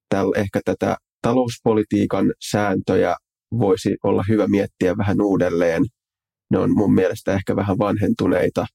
täl, 0.09 0.31
ehkä 0.35 0.61
tätä 0.65 0.97
talouspolitiikan 1.21 2.33
sääntöjä 2.49 3.15
voisi 3.59 3.97
olla 4.03 4.23
hyvä 4.29 4.47
miettiä 4.47 4.97
vähän 4.97 5.21
uudelleen. 5.21 5.83
Ne 6.51 6.59
on 6.59 6.71
mun 6.75 6.93
mielestä 6.93 7.33
ehkä 7.33 7.55
vähän 7.55 7.77
vanhentuneita. 7.77 8.65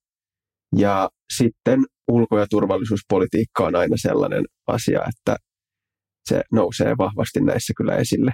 Ja 0.77 1.11
sitten 1.37 1.85
ulko- 2.09 2.39
ja 2.39 2.47
turvallisuuspolitiikka 2.51 3.67
on 3.67 3.77
aina 3.77 3.97
sellainen 3.97 4.45
asia, 4.67 5.01
että 5.01 5.37
se 6.29 6.43
nousee 6.53 6.95
vahvasti 6.99 7.41
näissä 7.41 7.73
kyllä 7.77 7.97
esille. 7.97 8.33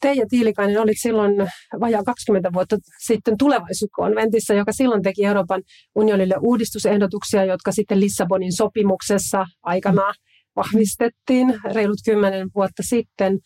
Teija 0.00 0.26
Tiilikainen 0.28 0.80
oli 0.80 0.94
silloin 0.94 1.34
vajaa 1.80 2.02
20 2.02 2.52
vuotta 2.52 2.76
sitten 3.06 3.38
tulevaisuuskonventissa, 3.38 4.54
joka 4.54 4.72
silloin 4.72 5.02
teki 5.02 5.24
Euroopan 5.24 5.62
unionille 5.94 6.34
uudistusehdotuksia, 6.40 7.44
jotka 7.44 7.72
sitten 7.72 8.00
Lissabonin 8.00 8.52
sopimuksessa 8.52 9.46
aikanaan 9.62 10.14
vahvistettiin 10.56 11.60
reilut 11.74 11.98
10 12.04 12.48
vuotta 12.54 12.82
sitten. 12.82 13.38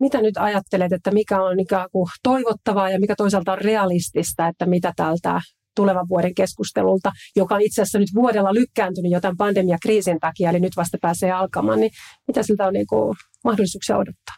Mitä 0.00 0.22
nyt 0.22 0.36
ajattelet, 0.36 0.92
että 0.92 1.10
mikä 1.10 1.42
on 1.42 1.60
ikään 1.60 1.88
kuin 1.92 2.06
toivottavaa 2.22 2.90
ja 2.90 3.00
mikä 3.00 3.14
toisaalta 3.16 3.52
on 3.52 3.58
realistista, 3.58 4.48
että 4.48 4.66
mitä 4.66 4.92
tältä 4.96 5.40
tulevan 5.80 6.08
vuoden 6.08 6.34
keskustelulta, 6.34 7.12
joka 7.36 7.54
on 7.54 7.62
itse 7.62 7.82
asiassa 7.82 7.98
nyt 7.98 8.14
vuodella 8.14 8.54
lykkääntynyt 8.54 9.12
jo 9.12 9.20
tämän 9.20 9.36
pandemiakriisin 9.36 10.20
takia, 10.20 10.50
eli 10.50 10.60
nyt 10.60 10.76
vasta 10.76 10.98
pääsee 11.02 11.32
alkamaan, 11.32 11.80
niin 11.80 11.90
mitä 12.28 12.42
siltä 12.42 12.66
on 12.66 12.72
niin 12.72 12.86
kuin 12.86 13.16
mahdollisuuksia 13.44 13.96
odottaa? 13.96 14.36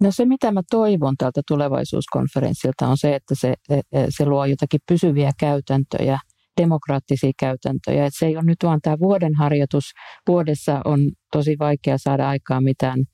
No 0.00 0.10
se, 0.10 0.24
mitä 0.24 0.52
mä 0.52 0.60
toivon 0.70 1.14
tältä 1.18 1.40
tulevaisuuskonferenssilta 1.48 2.88
on 2.88 2.98
se, 2.98 3.14
että 3.14 3.34
se, 3.34 3.54
e, 3.70 3.74
e, 3.74 4.06
se 4.08 4.26
luo 4.26 4.44
jotakin 4.44 4.80
pysyviä 4.88 5.30
käytäntöjä, 5.40 6.18
demokraattisia 6.60 7.32
käytäntöjä. 7.38 8.06
Että 8.06 8.18
se 8.18 8.26
ei 8.26 8.36
ole 8.36 8.44
nyt 8.44 8.58
vaan 8.64 8.80
tämä 8.82 8.96
vuoden 8.98 9.34
harjoitus. 9.34 9.84
Vuodessa 10.28 10.80
on 10.84 11.00
tosi 11.32 11.56
vaikea 11.58 11.98
saada 11.98 12.28
aikaan 12.28 12.64
mitään, 12.64 13.04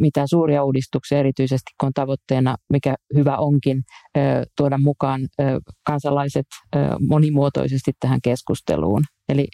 mitään 0.00 0.28
suuria 0.28 0.64
uudistuksia, 0.64 1.18
erityisesti 1.18 1.70
kun 1.80 1.86
on 1.86 1.92
tavoitteena, 1.94 2.56
mikä 2.72 2.94
hyvä 3.14 3.36
onkin, 3.36 3.82
tuoda 4.56 4.78
mukaan 4.78 5.20
kansalaiset 5.86 6.46
monimuotoisesti 7.08 7.92
tähän 8.00 8.20
keskusteluun. 8.24 9.02
Eli 9.28 9.46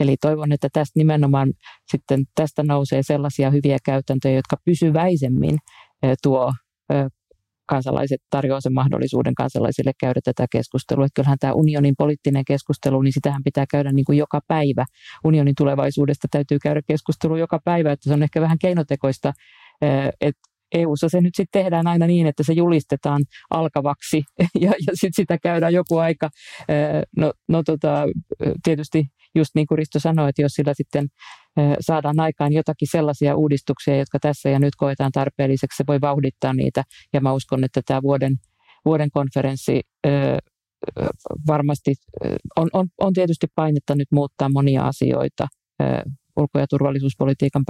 Eli 0.00 0.16
toivon, 0.20 0.52
että 0.52 0.68
tästä 0.72 0.92
nimenomaan 1.00 1.52
sitten 1.90 2.24
tästä 2.34 2.62
nousee 2.62 3.02
sellaisia 3.02 3.50
hyviä 3.50 3.78
käytäntöjä, 3.84 4.34
jotka 4.34 4.56
pysyväisemmin 4.64 5.58
tuo 6.22 6.52
kansalaiset 7.70 8.20
tarjoaa 8.30 8.60
sen 8.60 8.74
mahdollisuuden 8.74 9.34
kansalaisille 9.34 9.92
käydä 10.00 10.20
tätä 10.24 10.46
keskustelua. 10.52 11.04
Että 11.04 11.16
kyllähän 11.16 11.38
tämä 11.38 11.52
unionin 11.52 11.94
poliittinen 11.98 12.44
keskustelu, 12.44 13.02
niin 13.02 13.12
sitähän 13.12 13.44
pitää 13.44 13.64
käydä 13.70 13.92
niin 13.92 14.04
kuin 14.04 14.18
joka 14.18 14.40
päivä. 14.48 14.84
Unionin 15.24 15.54
tulevaisuudesta 15.58 16.28
täytyy 16.30 16.58
käydä 16.62 16.80
keskustelua 16.86 17.38
joka 17.38 17.58
päivä, 17.64 17.92
että 17.92 18.08
se 18.08 18.14
on 18.14 18.22
ehkä 18.22 18.40
vähän 18.40 18.58
keinotekoista, 18.58 19.32
että 20.20 20.40
EU-ssa 20.74 21.08
se 21.08 21.20
nyt 21.20 21.34
sitten 21.34 21.62
tehdään 21.62 21.86
aina 21.86 22.06
niin, 22.06 22.26
että 22.26 22.42
se 22.42 22.52
julistetaan 22.52 23.22
alkavaksi 23.50 24.22
ja, 24.64 24.72
ja 24.86 24.92
sitten 24.94 25.16
sitä 25.16 25.38
käydään 25.38 25.72
joku 25.72 25.98
aika. 25.98 26.30
No, 27.16 27.32
no 27.48 27.62
tota, 27.62 28.04
tietysti 28.64 29.04
just 29.34 29.50
niin 29.54 29.66
kuin 29.66 29.78
Risto 29.78 29.98
sanoi, 29.98 30.28
että 30.28 30.42
jos 30.42 30.52
sillä 30.52 30.74
sitten 30.74 31.06
saadaan 31.80 32.20
aikaan 32.20 32.52
jotakin 32.52 32.88
sellaisia 32.90 33.36
uudistuksia, 33.36 33.96
jotka 33.96 34.18
tässä 34.18 34.48
ja 34.48 34.58
nyt 34.58 34.76
koetaan 34.76 35.12
tarpeelliseksi, 35.12 35.76
se 35.76 35.84
voi 35.86 36.00
vauhdittaa 36.00 36.52
niitä. 36.54 36.82
Ja 37.12 37.20
mä 37.20 37.32
uskon, 37.32 37.64
että 37.64 37.80
tämä 37.86 38.02
vuoden, 38.02 38.36
vuoden 38.84 39.10
konferenssi 39.10 39.80
varmasti 41.46 41.94
on, 42.56 42.68
on, 42.72 42.86
on 43.00 43.12
tietysti 43.12 43.46
painetta 43.54 43.94
nyt 43.94 44.08
muuttaa 44.12 44.48
monia 44.52 44.82
asioita 44.82 45.46
ulko- 46.36 46.58
ja 46.58 46.66
turvallisuuspolitiikan 46.66 47.62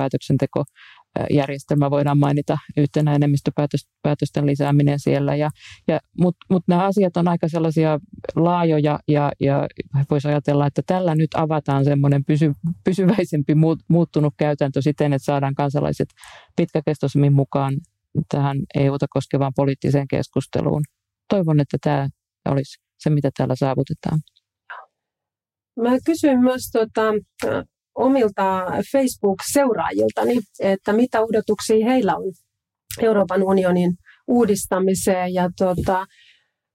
päätöksentekojärjestelmä 1.15 1.91
voidaan 1.91 2.19
mainita 2.19 2.59
yhtenä 2.77 3.15
enemmistöpäätösten 3.15 4.47
lisääminen 4.47 5.01
siellä. 5.01 5.37
Ja, 5.37 5.51
ja, 5.89 6.01
Mutta 6.21 6.47
mut 6.51 6.65
nämä 6.69 6.85
asiat 6.85 7.17
on 7.17 7.29
aika 7.29 7.49
sellaisia 7.49 7.99
laajoja 8.37 8.99
ja, 9.09 9.33
ja 9.41 9.69
voisi 10.11 10.29
ajatella, 10.29 10.67
että 10.67 10.83
tällä 10.87 11.15
nyt 11.15 11.31
avataan 11.35 11.85
semmoinen 11.85 12.25
pysy, 12.25 12.53
pysyväisempi 12.85 13.55
muuttunut 13.89 14.35
käytäntö 14.39 14.83
siten, 14.83 15.13
että 15.13 15.25
saadaan 15.25 15.55
kansalaiset 15.55 16.09
pitkäkestoisemmin 16.57 17.33
mukaan 17.33 17.75
tähän 18.29 18.59
EUta 18.75 19.07
koskevaan 19.11 19.53
poliittiseen 19.57 20.09
keskusteluun. 20.09 20.83
Toivon, 21.29 21.61
että 21.61 21.77
tämä 21.81 22.09
olisi 22.49 22.83
se, 22.99 23.11
mitä 23.11 23.31
täällä 23.37 23.55
saavutetaan. 23.57 24.21
Mä 25.83 25.91
kysyin 26.07 26.41
myös 26.41 26.71
tuota, 26.73 27.13
omilta 27.95 28.67
Facebook-seuraajiltani, 28.93 30.41
että 30.61 30.93
mitä 30.93 31.21
odotuksia 31.21 31.87
heillä 31.87 32.17
on 32.17 32.33
Euroopan 33.01 33.43
unionin 33.43 33.93
uudistamiseen. 34.27 35.35
Ja 35.35 35.51
tota, 35.59 36.07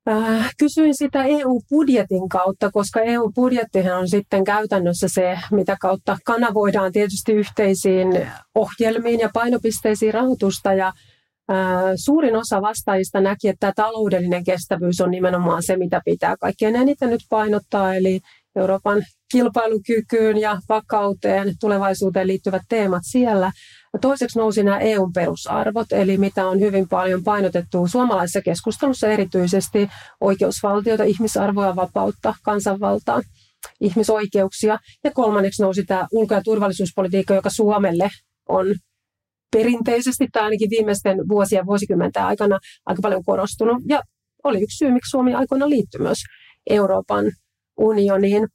äh, 0.09 0.49
kysyin 0.57 0.95
sitä 0.97 1.23
EU-budjetin 1.23 2.29
kautta, 2.29 2.71
koska 2.71 3.01
EU-budjettihan 3.01 3.99
on 3.99 4.07
sitten 4.07 4.43
käytännössä 4.43 5.07
se, 5.07 5.39
mitä 5.51 5.77
kautta 5.81 6.17
kanavoidaan 6.25 6.91
tietysti 6.91 7.31
yhteisiin 7.31 8.07
ohjelmiin 8.55 9.19
ja 9.19 9.29
painopisteisiin 9.33 10.13
rahoitusta. 10.13 10.73
Ja 10.73 10.87
äh, 10.87 11.93
Suurin 11.95 12.35
osa 12.35 12.61
vastaajista 12.61 13.21
näki, 13.21 13.47
että 13.47 13.73
taloudellinen 13.75 14.43
kestävyys 14.43 15.01
on 15.01 15.11
nimenomaan 15.11 15.63
se, 15.63 15.77
mitä 15.77 16.01
pitää 16.05 16.35
kaikkein 16.39 16.75
eniten 16.75 17.09
nyt 17.09 17.21
painottaa, 17.29 17.95
eli 17.95 18.19
Euroopan 18.55 19.03
kilpailukykyyn 19.31 20.37
ja 20.37 20.57
vakauteen, 20.69 21.53
tulevaisuuteen 21.59 22.27
liittyvät 22.27 22.61
teemat 22.69 23.01
siellä. 23.03 23.51
Toiseksi 24.01 24.39
nousi 24.39 24.63
nämä 24.63 24.79
EUn 24.79 25.13
perusarvot, 25.13 25.91
eli 25.91 26.17
mitä 26.17 26.47
on 26.47 26.59
hyvin 26.59 26.89
paljon 26.89 27.23
painotettu 27.23 27.87
suomalaisessa 27.87 28.41
keskustelussa 28.41 29.07
erityisesti 29.07 29.89
oikeusvaltiota, 30.21 31.03
ihmisarvoa, 31.03 31.75
vapautta, 31.75 32.35
kansanvaltaa, 32.43 33.21
ihmisoikeuksia. 33.81 34.79
Ja 35.03 35.11
kolmanneksi 35.11 35.61
nousi 35.61 35.83
tämä 35.83 36.07
ulko- 36.11 36.33
ja 36.33 36.41
turvallisuuspolitiikka, 36.43 37.33
joka 37.33 37.49
Suomelle 37.49 38.09
on 38.49 38.75
perinteisesti 39.51 40.27
tai 40.31 40.43
ainakin 40.43 40.69
viimeisten 40.69 41.17
vuosien 41.27 41.65
vuosikymmenten 41.65 42.23
aikana 42.23 42.59
aika 42.85 43.01
paljon 43.01 43.23
korostunut. 43.25 43.77
Ja 43.89 44.01
oli 44.43 44.61
yksi 44.61 44.77
syy, 44.77 44.91
miksi 44.91 45.09
Suomi 45.09 45.33
aikoina 45.33 45.69
liittyi 45.69 46.01
myös 46.01 46.17
Euroopan 46.69 47.25
unioniin. 47.77 48.47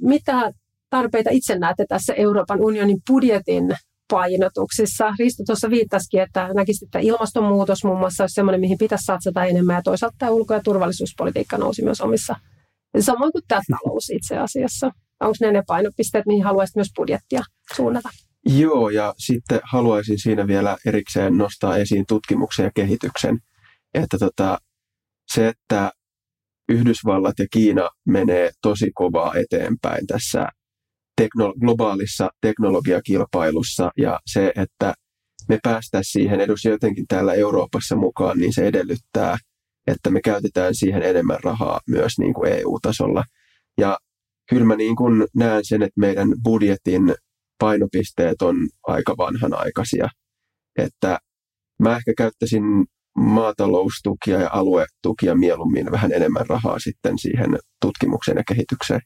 Mitä 0.00 0.52
tarpeita 0.90 1.30
itse 1.32 1.58
näette 1.58 1.84
tässä 1.88 2.14
Euroopan 2.14 2.60
unionin 2.60 2.98
budjetin 3.10 3.76
painotuksissa? 4.10 5.14
Risto 5.18 5.42
tuossa 5.46 5.70
viittasikin, 5.70 6.22
että 6.22 6.48
näkisit, 6.54 6.82
että 6.82 6.98
ilmastonmuutos 6.98 7.84
muun 7.84 7.98
muassa 7.98 8.22
olisi 8.24 8.34
sellainen, 8.34 8.60
mihin 8.60 8.78
pitäisi 8.78 9.04
satsata 9.04 9.44
enemmän, 9.44 9.76
ja 9.76 9.82
toisaalta 9.82 10.16
tämä 10.18 10.30
ulko- 10.30 10.54
ja 10.54 10.60
turvallisuuspolitiikka 10.64 11.58
nousi 11.58 11.82
myös 11.84 12.00
omissa, 12.00 12.36
samoin 13.00 13.32
kuin 13.32 13.44
tämä 13.48 13.60
talous 13.70 14.10
itse 14.10 14.38
asiassa. 14.38 14.90
Onko 15.20 15.36
ne 15.40 15.52
ne 15.52 15.62
painopisteet, 15.66 16.26
mihin 16.26 16.44
haluaisit 16.44 16.76
myös 16.76 16.90
budjettia 16.96 17.42
suunnata? 17.76 18.08
Joo, 18.46 18.90
ja 18.90 19.14
sitten 19.18 19.60
haluaisin 19.62 20.18
siinä 20.18 20.46
vielä 20.46 20.76
erikseen 20.86 21.38
nostaa 21.38 21.76
esiin 21.76 22.04
tutkimuksen 22.08 22.64
ja 22.64 22.70
kehityksen. 22.74 23.38
Että 23.94 24.18
tota, 24.18 24.58
se, 25.32 25.48
että 25.48 25.92
Yhdysvallat 26.70 27.38
ja 27.38 27.46
Kiina 27.50 27.90
menee 28.06 28.50
tosi 28.62 28.90
kovaa 28.94 29.34
eteenpäin 29.34 30.06
tässä 30.06 30.48
teknolo- 31.20 31.54
globaalissa 31.60 32.30
teknologiakilpailussa 32.40 33.90
ja 33.96 34.20
se, 34.26 34.52
että 34.56 34.94
me 35.48 35.58
päästä 35.62 36.00
siihen 36.02 36.40
edes 36.40 36.64
jotenkin 36.64 37.04
täällä 37.08 37.34
Euroopassa 37.34 37.96
mukaan, 37.96 38.38
niin 38.38 38.54
se 38.54 38.66
edellyttää, 38.66 39.36
että 39.86 40.10
me 40.10 40.20
käytetään 40.20 40.74
siihen 40.74 41.02
enemmän 41.02 41.38
rahaa 41.44 41.80
myös 41.88 42.18
niin 42.18 42.34
kuin 42.34 42.52
EU-tasolla. 42.52 43.24
Ja 43.78 43.98
kyllä 44.50 44.64
mä 44.64 44.76
niin 44.76 44.96
kuin 44.96 45.26
näen 45.36 45.64
sen, 45.64 45.82
että 45.82 46.00
meidän 46.00 46.28
budjetin 46.44 47.14
painopisteet 47.58 48.42
on 48.42 48.56
aika 48.86 49.14
vanhanaikaisia. 49.16 50.08
Että 50.78 51.18
mä 51.82 51.96
ehkä 51.96 52.12
käyttäisin 52.16 52.62
maataloustukia 53.16 54.40
ja 54.40 54.50
aluetukia 54.52 55.34
mieluummin 55.34 55.90
vähän 55.90 56.12
enemmän 56.12 56.46
rahaa 56.48 56.78
sitten 56.78 57.18
siihen 57.18 57.58
tutkimukseen 57.80 58.36
ja 58.36 58.42
kehitykseen. 58.48 59.00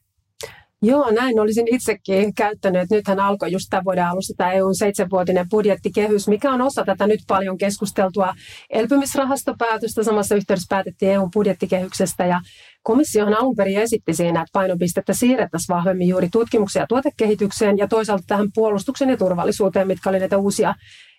Joo, 0.81 1.11
näin 1.11 1.39
olisin 1.39 1.75
itsekin 1.75 2.35
käyttänyt. 2.35 2.89
Nythän 2.89 3.19
alkoi 3.19 3.51
just 3.51 3.65
tämän 3.69 3.85
vuoden 3.85 4.05
alussa 4.05 4.33
tämä 4.37 4.51
EUn 4.51 4.75
seitsemänvuotinen 4.75 5.49
budjettikehys, 5.49 6.27
mikä 6.27 6.51
on 6.51 6.61
osa 6.61 6.85
tätä 6.85 7.07
nyt 7.07 7.19
paljon 7.27 7.57
keskusteltua 7.57 8.33
elpymisrahastopäätöstä. 8.69 10.03
Samassa 10.03 10.35
yhteydessä 10.35 10.67
päätettiin 10.69 11.11
EUn 11.11 11.31
budjettikehyksestä 11.33 12.25
ja 12.25 12.39
komissiohan 12.83 13.33
alun 13.33 13.55
perin 13.55 13.79
esitti 13.79 14.13
siinä, 14.13 14.41
että 14.41 14.49
painopistettä 14.53 15.13
siirrettäisiin 15.13 15.75
vahvemmin 15.75 16.07
juuri 16.07 16.29
tutkimukseen 16.31 16.83
ja 16.83 16.87
tuotekehitykseen 16.87 17.77
ja 17.77 17.87
toisaalta 17.87 18.23
tähän 18.27 18.47
puolustuksen 18.55 19.09
ja 19.09 19.17
turvallisuuteen, 19.17 19.87
mitkä 19.87 20.09
oli 20.09 20.19
näitä 20.19 20.37
uusia 20.37 20.75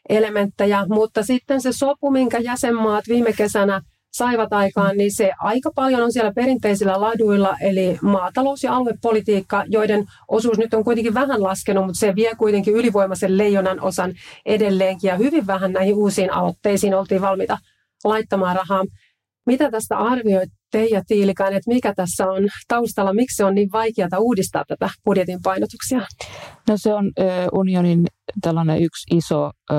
elementtejä, 0.08 0.86
mutta 0.88 1.22
sitten 1.22 1.60
se 1.60 1.72
sopu, 1.72 2.10
minkä 2.10 2.38
jäsenmaat 2.38 3.04
viime 3.08 3.32
kesänä 3.32 3.80
saivat 4.12 4.52
aikaan, 4.52 4.96
niin 4.96 5.12
se 5.12 5.32
aika 5.40 5.70
paljon 5.75 6.02
on 6.02 6.12
siellä 6.12 6.32
perinteisillä 6.32 7.00
laduilla, 7.00 7.56
eli 7.60 7.98
maatalous- 8.02 8.64
ja 8.64 8.76
aluepolitiikka, 8.76 9.64
joiden 9.66 10.04
osuus 10.28 10.58
nyt 10.58 10.75
on 10.75 10.84
kuitenkin 10.84 11.14
vähän 11.14 11.42
laskenut, 11.42 11.86
mutta 11.86 11.98
se 11.98 12.14
vie 12.14 12.34
kuitenkin 12.34 12.75
ylivoimaisen 12.75 13.38
leijonan 13.38 13.80
osan 13.80 14.14
edelleenkin, 14.46 15.08
ja 15.08 15.16
hyvin 15.16 15.46
vähän 15.46 15.72
näihin 15.72 15.94
uusiin 15.94 16.32
aloitteisiin 16.32 16.94
oltiin 16.94 17.20
valmiita 17.20 17.58
laittamaan 18.04 18.56
rahaa. 18.56 18.84
Mitä 19.46 19.70
tästä 19.70 19.98
arvioit 19.98 20.50
Teija 20.70 21.02
Tiilikainen, 21.06 21.56
että 21.56 21.75
mikä 21.75 21.92
tässä 21.96 22.30
on 22.30 22.49
taustalla, 22.68 23.14
miksi 23.14 23.42
on 23.42 23.54
niin 23.54 23.68
vaikeaa 23.73 24.08
uudistaa 24.18 24.64
tätä 24.68 24.90
budjetin 25.04 25.38
painotuksia? 25.42 26.00
No 26.68 26.75
se 26.76 26.94
on 26.94 27.12
ö, 27.18 27.23
unionin 27.52 28.06
tällainen 28.40 28.82
yksi 28.82 29.16
iso 29.16 29.50
ö, 29.70 29.75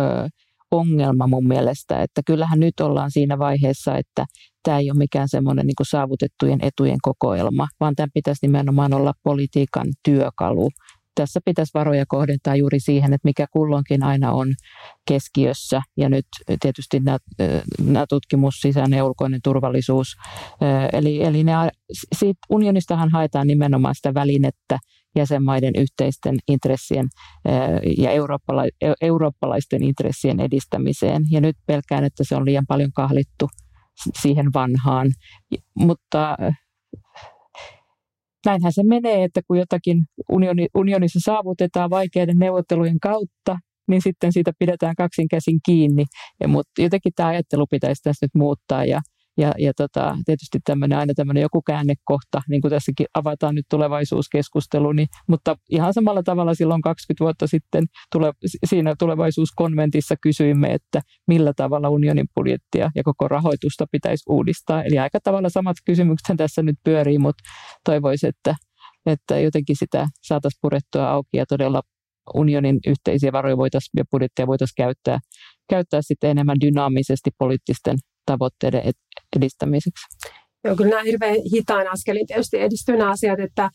ongelma 0.72 1.28
mun 1.28 1.48
mielestä, 1.48 2.02
että 2.02 2.22
kyllähän 2.26 2.60
nyt 2.60 2.80
ollaan 2.80 3.12
siinä 3.12 3.40
vaiheessa, 3.40 3.98
että 3.98 4.26
tämä 4.64 4.80
ei 4.80 4.92
ole 4.92 4.98
mikään 4.98 5.30
semmoinen 5.30 5.66
niin 5.68 5.76
saavutettujen 5.90 6.60
etujen 6.62 6.98
kokoelma, 7.02 7.68
vaan 7.80 7.96
tämä 7.96 8.08
pitäisi 8.14 8.40
nimenomaan 8.42 8.94
olla 8.94 9.14
politiikan 9.24 9.88
työkalu 10.04 10.70
tässä 11.18 11.40
pitäisi 11.46 11.72
varoja 11.74 12.06
kohdentaa 12.08 12.56
juuri 12.56 12.80
siihen, 12.80 13.14
että 13.14 13.28
mikä 13.28 13.46
kulloinkin 13.52 14.04
aina 14.04 14.32
on 14.32 14.54
keskiössä. 15.08 15.82
Ja 15.98 16.10
nyt 16.10 16.26
tietysti 16.62 17.00
nämä, 17.00 17.18
nämä 17.84 18.06
tutkimus, 18.10 18.56
sisäinen 18.62 18.98
ja 18.98 19.06
ulkoinen 19.06 19.40
turvallisuus. 19.44 20.08
Eli, 20.94 21.24
eli 21.24 21.44
ne, 21.44 21.54
siitä 22.16 22.40
unionistahan 22.50 23.10
haetaan 23.10 23.48
nimenomaan 23.48 23.96
sitä 23.96 24.14
välinettä 24.14 24.80
jäsenmaiden 25.16 25.74
yhteisten 25.78 26.36
intressien 26.48 27.08
ja 27.98 28.12
eurooppala- 28.12 28.96
eurooppalaisten 29.02 29.84
intressien 29.84 30.40
edistämiseen. 30.40 31.24
Ja 31.32 31.42
nyt 31.42 31.56
pelkään, 31.66 32.04
että 32.04 32.24
se 32.24 32.36
on 32.36 32.46
liian 32.46 32.66
paljon 32.68 32.92
kahlittu 32.92 33.50
siihen 34.22 34.46
vanhaan. 34.54 35.12
Mutta 35.76 36.38
näinhän 38.48 38.74
se 38.74 38.84
menee, 38.84 39.24
että 39.24 39.42
kun 39.48 39.58
jotakin 39.58 39.98
unioni, 40.32 40.68
unionissa 40.76 41.20
saavutetaan 41.20 41.90
vaikeiden 41.90 42.38
neuvottelujen 42.40 43.00
kautta, 43.00 43.60
niin 43.88 44.02
sitten 44.02 44.34
siitä 44.34 44.52
pidetään 44.60 44.96
kaksin 44.96 45.28
käsin 45.28 45.60
kiinni. 45.66 46.06
Ja, 46.42 46.48
mutta 46.48 46.82
jotenkin 46.82 47.14
tämä 47.16 47.30
ajattelu 47.30 47.66
pitäisi 47.68 48.04
tässä 48.04 48.26
nyt 48.26 48.36
muuttaa 48.36 48.86
ja 48.86 49.02
ja, 49.38 49.52
ja 49.58 49.74
tota, 49.74 50.18
tietysti 50.26 50.60
tämmöinen, 50.64 50.98
aina 50.98 51.14
tämmöinen 51.14 51.42
joku 51.42 51.62
käännekohta, 51.62 52.42
niin 52.50 52.62
kuin 52.62 52.72
tässäkin 52.72 53.06
avataan 53.14 53.56
nyt 53.56 53.66
tulevaisuuskeskustelu, 53.70 54.92
niin, 54.92 55.08
mutta 55.28 55.56
ihan 55.70 55.94
samalla 55.94 56.24
tavalla 56.24 56.54
silloin 56.54 56.82
20 56.82 57.24
vuotta 57.24 57.48
sitten 57.48 57.84
tule, 58.12 58.34
siinä 58.66 58.96
tulevaisuuskonventissa 59.00 60.16
kysyimme, 60.22 60.74
että 60.74 61.02
millä 61.28 61.54
tavalla 61.56 61.90
unionin 61.90 62.28
budjettia 62.36 62.92
ja 62.96 63.04
koko 63.04 63.28
rahoitusta 63.28 63.86
pitäisi 63.92 64.24
uudistaa. 64.30 64.84
Eli 64.84 65.00
aika 65.00 65.20
tavalla 65.24 65.50
samat 65.50 65.78
kysymykset 65.86 66.38
tässä 66.38 66.64
nyt 66.64 66.76
pyörii, 66.84 67.18
mutta 67.20 67.44
toivoisin, 67.86 68.30
että, 68.30 68.56
että 69.06 69.40
jotenkin 69.40 69.76
sitä 69.76 70.08
saataisiin 70.22 70.60
purettua 70.62 71.10
auki 71.10 71.38
ja 71.38 71.46
todella 71.46 71.82
unionin 72.34 72.80
yhteisiä 72.88 73.32
varoja 73.32 73.58
voitaisiin 73.58 73.92
ja 73.98 74.04
budjettia 74.12 74.48
voitaisiin 74.48 74.76
käyttää, 74.78 75.20
käyttää 75.70 76.02
sitten 76.02 76.30
enemmän 76.30 76.62
dynaamisesti 76.62 77.30
poliittisten 77.38 77.98
tavoitteiden 78.28 78.82
edistämiseksi? 79.36 80.06
Joo, 80.64 80.76
kyllä 80.76 80.90
nämä 80.90 81.04
hirveän 81.04 81.36
hitaan 81.54 81.88
askelin 81.88 82.28
tietysti 82.28 82.62
edistyy 82.62 82.98
nämä 82.98 83.12
asiat, 83.12 83.40
että 83.40 83.70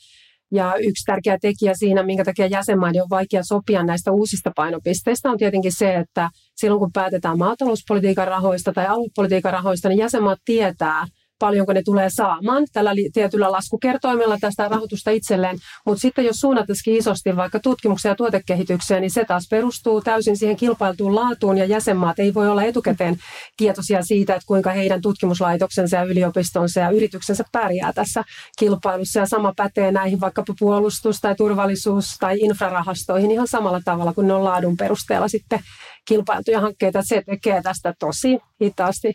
ja 0.54 0.74
yksi 0.76 1.04
tärkeä 1.06 1.38
tekijä 1.40 1.74
siinä, 1.74 2.02
minkä 2.02 2.24
takia 2.24 2.46
jäsenmaiden 2.46 3.02
on 3.02 3.10
vaikea 3.10 3.42
sopia 3.42 3.82
näistä 3.82 4.12
uusista 4.12 4.50
painopisteistä, 4.56 5.30
on 5.30 5.38
tietenkin 5.38 5.72
se, 5.72 5.94
että 5.94 6.30
silloin 6.56 6.78
kun 6.78 6.92
päätetään 6.92 7.38
maatalouspolitiikan 7.38 8.28
rahoista 8.28 8.72
tai 8.72 8.86
aluepolitiikan 8.86 9.52
rahoista, 9.52 9.88
niin 9.88 9.98
jäsenmaat 9.98 10.38
tietää, 10.44 11.06
paljonko 11.42 11.72
ne 11.72 11.82
tulee 11.84 12.10
saamaan 12.10 12.64
tällä 12.72 12.92
tietyllä 13.12 13.52
laskukertoimella 13.52 14.38
tästä 14.40 14.68
rahoitusta 14.68 15.10
itselleen. 15.10 15.58
Mutta 15.86 16.00
sitten 16.00 16.24
jos 16.24 16.36
suunnattaisiin 16.36 16.96
isosti 16.96 17.36
vaikka 17.36 17.60
tutkimukseen 17.60 18.10
ja 18.10 18.16
tuotekehitykseen, 18.16 19.00
niin 19.00 19.10
se 19.10 19.24
taas 19.24 19.46
perustuu 19.50 20.00
täysin 20.00 20.36
siihen 20.36 20.56
kilpailtuun 20.56 21.14
laatuun 21.14 21.58
ja 21.58 21.64
jäsenmaat 21.64 22.18
ei 22.18 22.34
voi 22.34 22.48
olla 22.48 22.62
etukäteen 22.62 23.16
tietoisia 23.56 24.02
siitä, 24.02 24.34
että 24.34 24.46
kuinka 24.46 24.70
heidän 24.70 25.02
tutkimuslaitoksensa 25.02 25.96
ja 25.96 26.02
yliopistonsa 26.02 26.80
ja 26.80 26.90
yrityksensä 26.90 27.44
pärjää 27.52 27.92
tässä 27.92 28.24
kilpailussa. 28.58 29.20
Ja 29.20 29.26
sama 29.26 29.52
pätee 29.56 29.92
näihin 29.92 30.20
vaikkapa 30.20 30.54
puolustus- 30.58 31.20
tai 31.20 31.34
turvallisuus- 31.34 32.16
tai 32.20 32.38
infrarahastoihin 32.38 33.30
ihan 33.30 33.48
samalla 33.48 33.80
tavalla 33.84 34.12
kuin 34.12 34.26
ne 34.26 34.34
on 34.34 34.44
laadun 34.44 34.76
perusteella 34.76 35.28
sitten 35.28 35.60
kilpailtuja 36.08 36.60
hankkeita. 36.60 37.02
Se 37.02 37.22
tekee 37.26 37.62
tästä 37.62 37.94
tosi 37.98 38.38
hitaasti 38.62 39.14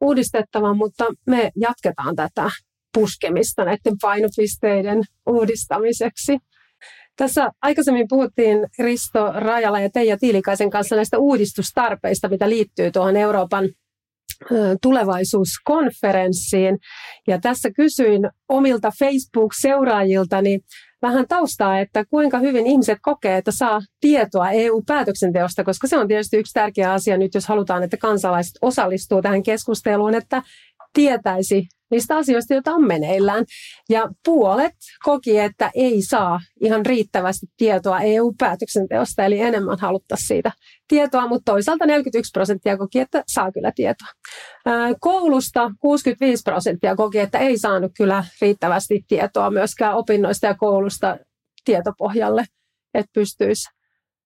uudistettava, 0.00 0.74
mutta 0.74 1.04
me 1.26 1.50
jatketaan 1.56 2.16
tätä 2.16 2.50
puskemista 2.94 3.64
näiden 3.64 3.96
painopisteiden 4.00 5.02
uudistamiseksi. 5.26 6.38
Tässä 7.16 7.50
aikaisemmin 7.62 8.06
puhuttiin 8.08 8.58
Risto 8.78 9.32
Rajala 9.32 9.80
ja 9.80 9.90
Teija 9.90 10.18
Tiilikaisen 10.18 10.70
kanssa 10.70 10.96
näistä 10.96 11.18
uudistustarpeista, 11.18 12.28
mitä 12.28 12.48
liittyy 12.48 12.90
tuohon 12.90 13.16
Euroopan 13.16 13.68
tulevaisuuskonferenssiin. 14.82 16.78
Ja 17.28 17.38
tässä 17.40 17.70
kysyin 17.76 18.30
omilta 18.48 18.90
Facebook-seuraajiltani 18.98 20.60
vähän 21.02 21.28
taustaa, 21.28 21.78
että 21.78 22.04
kuinka 22.04 22.38
hyvin 22.38 22.66
ihmiset 22.66 22.98
kokee, 23.02 23.36
että 23.36 23.50
saa 23.50 23.80
tietoa 24.00 24.50
EU-päätöksenteosta, 24.50 25.64
koska 25.64 25.86
se 25.86 25.98
on 25.98 26.08
tietysti 26.08 26.36
yksi 26.36 26.52
tärkeä 26.52 26.92
asia 26.92 27.16
nyt, 27.16 27.34
jos 27.34 27.46
halutaan, 27.46 27.82
että 27.82 27.96
kansalaiset 27.96 28.58
osallistuu 28.62 29.22
tähän 29.22 29.42
keskusteluun, 29.42 30.14
että 30.14 30.42
tietäisi 30.92 31.68
niistä 31.90 32.16
asioista, 32.16 32.54
joita 32.54 32.74
on 32.74 32.86
meneillään. 32.86 33.44
Ja 33.88 34.08
puolet 34.24 34.74
koki, 35.04 35.38
että 35.38 35.70
ei 35.74 36.02
saa 36.02 36.40
ihan 36.60 36.86
riittävästi 36.86 37.46
tietoa 37.56 38.00
EU-päätöksenteosta, 38.00 39.24
eli 39.24 39.40
enemmän 39.40 39.78
haluttaisiin 39.80 40.26
siitä 40.26 40.52
tietoa, 40.88 41.28
mutta 41.28 41.52
toisaalta 41.52 41.86
41 41.86 42.30
prosenttia 42.32 42.76
koki, 42.76 43.00
että 43.00 43.24
saa 43.26 43.52
kyllä 43.52 43.72
tietoa. 43.74 44.08
Koulusta 45.00 45.70
65 45.80 46.42
prosenttia 46.42 46.96
koki, 46.96 47.18
että 47.18 47.38
ei 47.38 47.58
saanut 47.58 47.92
kyllä 47.96 48.24
riittävästi 48.40 49.04
tietoa 49.08 49.50
myöskään 49.50 49.96
opinnoista 49.96 50.46
ja 50.46 50.54
koulusta 50.54 51.18
tietopohjalle, 51.64 52.44
että 52.94 53.10
pystyisi 53.14 53.68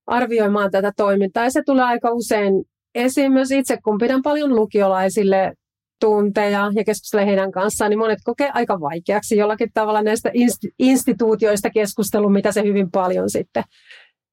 arvioimaan 0.06 0.70
tätä 0.70 0.92
toimintaa. 0.96 1.44
Ja 1.44 1.50
se 1.50 1.62
tulee 1.66 1.84
aika 1.84 2.10
usein 2.10 2.64
esiin 2.94 3.32
myös 3.32 3.50
itse, 3.50 3.78
kun 3.84 3.98
pidän 3.98 4.22
paljon 4.22 4.54
lukiolaisille 4.54 5.52
tunteja 6.00 6.70
ja 6.74 6.84
keskustelen 6.84 7.26
heidän 7.26 7.52
kanssaan, 7.52 7.90
niin 7.90 7.98
monet 7.98 8.18
kokee 8.24 8.50
aika 8.54 8.80
vaikeaksi 8.80 9.36
jollakin 9.36 9.70
tavalla 9.74 10.02
näistä 10.02 10.30
instituutioista 10.78 11.70
keskustelun, 11.70 12.32
mitä 12.32 12.52
se 12.52 12.62
hyvin 12.62 12.90
paljon 12.90 13.30
sitten 13.30 13.64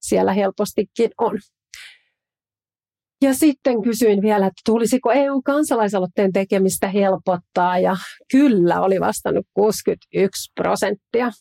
siellä 0.01 0.33
helpostikin 0.33 1.11
on. 1.17 1.39
Ja 3.21 3.33
sitten 3.33 3.81
kysyin 3.81 4.21
vielä, 4.21 4.47
että 4.47 4.61
tulisiko 4.65 5.11
EU-kansalaisaloitteen 5.11 6.33
tekemistä 6.33 6.87
helpottaa, 6.87 7.79
ja 7.79 7.95
kyllä 8.31 8.81
oli 8.81 8.99
vastannut 8.99 9.45
61 9.53 10.51
prosenttia. 10.55 11.31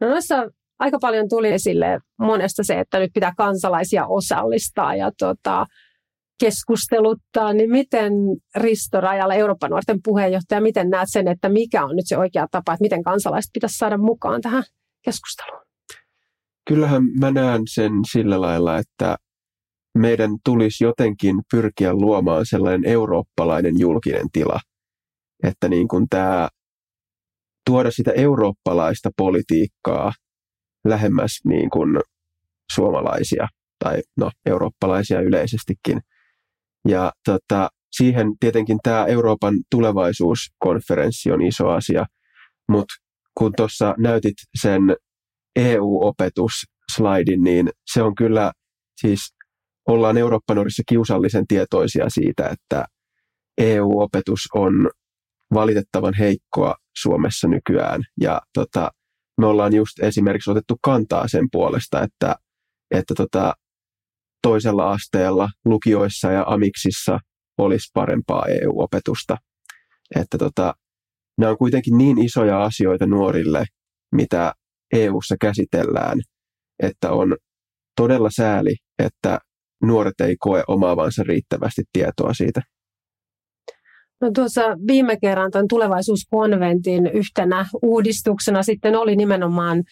No 0.00 0.08
noissa 0.08 0.46
aika 0.78 0.98
paljon 1.00 1.28
tuli 1.28 1.52
esille 1.52 1.98
monesta 2.18 2.62
se, 2.64 2.80
että 2.80 2.98
nyt 2.98 3.10
pitää 3.14 3.32
kansalaisia 3.36 4.06
osallistaa, 4.06 4.94
ja 4.94 5.10
tota, 5.18 5.66
keskusteluttaa, 6.42 7.52
niin 7.52 7.70
miten 7.70 8.12
Risto 8.56 9.00
Rajalla, 9.00 9.34
Euroopan 9.34 9.70
nuorten 9.70 9.98
puheenjohtaja, 10.04 10.60
miten 10.60 10.90
näet 10.90 11.08
sen, 11.10 11.28
että 11.28 11.48
mikä 11.48 11.84
on 11.84 11.96
nyt 11.96 12.04
se 12.08 12.18
oikea 12.18 12.46
tapa, 12.50 12.72
että 12.72 12.82
miten 12.82 13.02
kansalaiset 13.02 13.50
pitäisi 13.52 13.76
saada 13.76 13.98
mukaan 13.98 14.40
tähän 14.40 14.62
keskusteluun? 15.04 15.62
Kyllähän 16.68 17.02
mä 17.20 17.30
näen 17.30 17.62
sen 17.74 17.92
sillä 18.12 18.40
lailla, 18.40 18.78
että 18.78 19.16
meidän 19.98 20.30
tulisi 20.44 20.84
jotenkin 20.84 21.36
pyrkiä 21.50 21.92
luomaan 21.92 22.46
sellainen 22.46 22.90
eurooppalainen 22.90 23.74
julkinen 23.78 24.26
tila, 24.32 24.60
että 25.42 25.68
niin 25.68 25.88
kuin 25.88 26.06
tämä 26.10 26.48
tuoda 27.66 27.90
sitä 27.90 28.12
eurooppalaista 28.12 29.10
politiikkaa 29.16 30.12
lähemmäs 30.84 31.30
niin 31.44 31.70
kuin 31.70 32.00
suomalaisia 32.72 33.48
tai 33.84 34.02
no, 34.16 34.30
eurooppalaisia 34.46 35.20
yleisestikin. 35.20 36.00
Ja 36.88 37.12
tota, 37.24 37.68
siihen 37.96 38.26
tietenkin 38.40 38.78
tämä 38.82 39.06
Euroopan 39.06 39.54
tulevaisuuskonferenssi 39.70 41.32
on 41.32 41.42
iso 41.42 41.68
asia, 41.68 42.06
mutta 42.68 42.94
kun 43.38 43.52
tuossa 43.56 43.94
näytit 43.98 44.34
sen 44.62 44.82
EU-opetusslaidin, 45.56 47.42
niin 47.44 47.70
se 47.92 48.02
on 48.02 48.14
kyllä, 48.14 48.52
siis 49.00 49.34
ollaan 49.88 50.16
Eurooppa-nuorissa 50.16 50.82
kiusallisen 50.88 51.46
tietoisia 51.46 52.04
siitä, 52.08 52.48
että 52.48 52.84
EU-opetus 53.58 54.48
on 54.54 54.90
valitettavan 55.54 56.14
heikkoa 56.18 56.74
Suomessa 56.96 57.48
nykyään. 57.48 58.02
Ja 58.20 58.40
tota, 58.54 58.90
me 59.40 59.46
ollaan 59.46 59.74
just 59.74 59.98
esimerkiksi 60.02 60.50
otettu 60.50 60.76
kantaa 60.82 61.28
sen 61.28 61.48
puolesta, 61.52 62.02
että, 62.02 62.36
että 62.90 63.14
tota, 63.14 63.54
toisella 64.42 64.90
asteella 64.90 65.48
lukioissa 65.64 66.32
ja 66.32 66.44
amiksissa 66.46 67.18
olisi 67.58 67.90
parempaa 67.94 68.46
EU-opetusta. 68.46 69.36
Että 70.16 70.38
tota, 70.38 70.74
nämä 71.38 71.50
on 71.50 71.58
kuitenkin 71.58 71.98
niin 71.98 72.24
isoja 72.24 72.62
asioita 72.62 73.06
nuorille, 73.06 73.64
mitä 74.14 74.52
EU:ssa 74.92 75.36
käsitellään, 75.40 76.20
että 76.82 77.10
on 77.10 77.36
todella 77.96 78.30
sääli, 78.30 78.76
että 78.98 79.38
nuoret 79.82 80.20
ei 80.20 80.36
koe 80.38 80.64
omaavansa 80.68 81.22
riittävästi 81.22 81.82
tietoa 81.92 82.34
siitä. 82.34 82.60
No 84.20 84.30
tuossa 84.34 84.62
viime 84.86 85.16
kerran 85.20 85.50
tuon 85.50 85.68
tulevaisuuskonventin 85.68 87.06
yhtenä 87.06 87.66
uudistuksena 87.82 88.62
sitten 88.62 88.96
oli 88.96 89.16
nimenomaan 89.16 89.82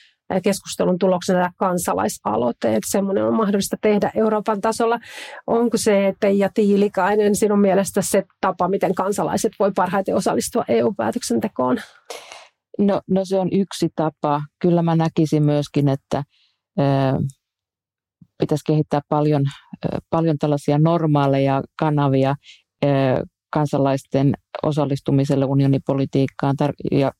keskustelun 0.42 0.98
tuloksena 0.98 1.50
kansalaisaloite, 1.56 2.68
että 2.68 2.90
semmoinen 2.90 3.24
on 3.24 3.34
mahdollista 3.34 3.76
tehdä 3.80 4.10
Euroopan 4.14 4.60
tasolla. 4.60 4.98
Onko 5.46 5.76
se 5.76 6.14
Teija 6.20 6.48
Tiilikainen 6.54 7.36
sinun 7.36 7.60
mielestä 7.60 8.02
se 8.02 8.24
tapa, 8.40 8.68
miten 8.68 8.94
kansalaiset 8.94 9.52
voi 9.58 9.72
parhaiten 9.76 10.16
osallistua 10.16 10.64
EU-päätöksentekoon? 10.68 11.78
No, 12.78 13.00
no 13.10 13.24
se 13.24 13.38
on 13.38 13.48
yksi 13.52 13.88
tapa. 13.96 14.42
Kyllä 14.62 14.82
mä 14.82 14.96
näkisin 14.96 15.42
myöskin, 15.42 15.88
että 15.88 16.24
pitäisi 18.38 18.64
kehittää 18.66 19.00
paljon, 19.08 19.42
paljon 20.10 20.38
tällaisia 20.38 20.78
normaaleja 20.78 21.62
kanavia 21.78 22.34
kansalaisten 23.52 24.34
osallistumiselle 24.62 25.44
unionipolitiikkaan 25.44 26.56
ja 26.90 27.12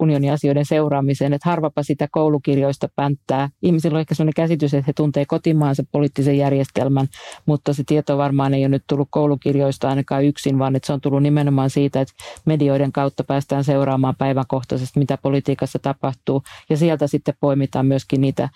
unionin 0.00 0.32
asioiden 0.32 0.66
seuraamiseen, 0.66 1.32
että 1.32 1.50
harvapa 1.50 1.82
sitä 1.82 2.08
koulukirjoista 2.10 2.88
pänttää. 2.96 3.48
Ihmisillä 3.62 3.96
on 3.96 4.00
ehkä 4.00 4.14
sellainen 4.14 4.34
käsitys, 4.36 4.74
että 4.74 4.84
he 4.86 4.92
tuntee 4.92 5.24
kotimaansa 5.26 5.84
poliittisen 5.92 6.38
järjestelmän, 6.38 7.06
mutta 7.46 7.72
se 7.72 7.82
tieto 7.86 8.18
varmaan 8.18 8.54
ei 8.54 8.62
ole 8.62 8.68
nyt 8.68 8.84
tullut 8.86 9.08
koulukirjoista 9.10 9.88
ainakaan 9.88 10.24
yksin, 10.24 10.58
vaan 10.58 10.76
että 10.76 10.86
se 10.86 10.92
on 10.92 11.00
tullut 11.00 11.22
nimenomaan 11.22 11.70
siitä, 11.70 12.00
että 12.00 12.14
medioiden 12.44 12.92
kautta 12.92 13.24
päästään 13.24 13.64
seuraamaan 13.64 14.16
päiväkohtaisesti, 14.18 14.98
mitä 14.98 15.18
politiikassa 15.22 15.78
tapahtuu. 15.78 16.42
Ja 16.70 16.76
sieltä 16.76 17.06
sitten 17.06 17.34
poimitaan 17.40 17.86
myöskin 17.86 18.20
niitä 18.20 18.48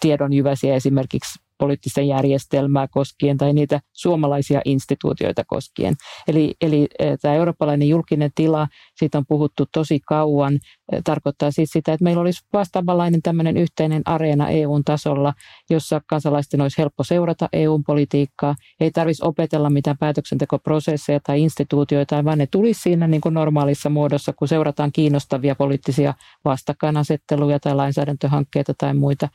tiedonjyväsiä 0.00 0.74
esimerkiksi 0.74 1.38
poliittista 1.62 2.00
järjestelmää 2.00 2.88
koskien 2.88 3.36
tai 3.36 3.52
niitä 3.52 3.80
suomalaisia 3.92 4.60
instituutioita 4.64 5.44
koskien. 5.46 5.94
Eli, 6.28 6.54
eli 6.60 6.88
e, 6.98 7.16
tämä 7.16 7.34
eurooppalainen 7.34 7.88
julkinen 7.88 8.30
tila, 8.34 8.68
siitä 8.96 9.18
on 9.18 9.24
puhuttu 9.28 9.66
tosi 9.72 10.00
kauan, 10.00 10.51
e, 10.92 11.00
tarkoittaa 11.04 11.50
siis 11.50 11.70
sitä, 11.70 11.92
että 11.92 12.04
meillä 12.04 12.20
olisi 12.20 12.42
vastaavanlainen 12.52 13.22
tämmöinen 13.22 13.56
yhteinen 13.56 14.02
areena 14.04 14.48
EU-tasolla, 14.48 15.32
jossa 15.70 16.00
kansalaisten 16.06 16.60
olisi 16.60 16.78
helppo 16.78 17.04
seurata 17.04 17.48
EU-politiikkaa, 17.52 18.54
ei 18.80 18.90
tarvitsisi 18.90 19.26
opetella 19.26 19.70
mitään 19.70 19.98
päätöksentekoprosesseja 19.98 21.20
tai 21.26 21.42
instituutioita, 21.42 22.24
vaan 22.24 22.38
ne 22.38 22.46
tulisi 22.46 22.80
siinä 22.80 23.06
niin 23.06 23.20
kuin 23.20 23.34
normaalissa 23.34 23.90
muodossa, 23.90 24.32
kun 24.32 24.48
seurataan 24.48 24.92
kiinnostavia 24.92 25.54
poliittisia 25.54 26.14
vastakkainasetteluja 26.44 27.60
tai 27.60 27.74
lainsäädäntöhankkeita 27.74 28.74
tai 28.78 28.94
muita. 28.94 29.28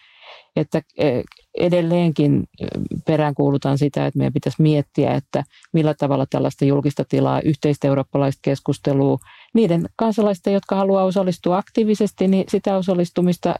Että 0.56 0.82
e, 0.98 1.22
edelleenkin 1.60 2.44
peräänkuulutaan 3.06 3.78
sitä, 3.78 4.06
että 4.06 4.18
meidän 4.18 4.34
pitäisi 4.34 4.62
miettiä, 4.62 5.14
että 5.14 5.44
millä 5.74 5.94
tavalla 5.94 6.26
tällaista 6.30 6.66
julkista 6.66 7.04
tilaa, 7.10 7.42
yhteistä 7.42 7.88
eurooppalaista 7.88 8.40
keskustelua, 8.42 9.18
niiden 9.54 9.86
kansalaisten, 9.96 10.54
jotka 10.54 10.76
haluaa 10.76 11.04
osallistua 11.04 11.58
aktiivisesti, 11.58 12.28
niin 12.28 12.46
sitä 12.50 12.78
osallistumista 12.78 13.56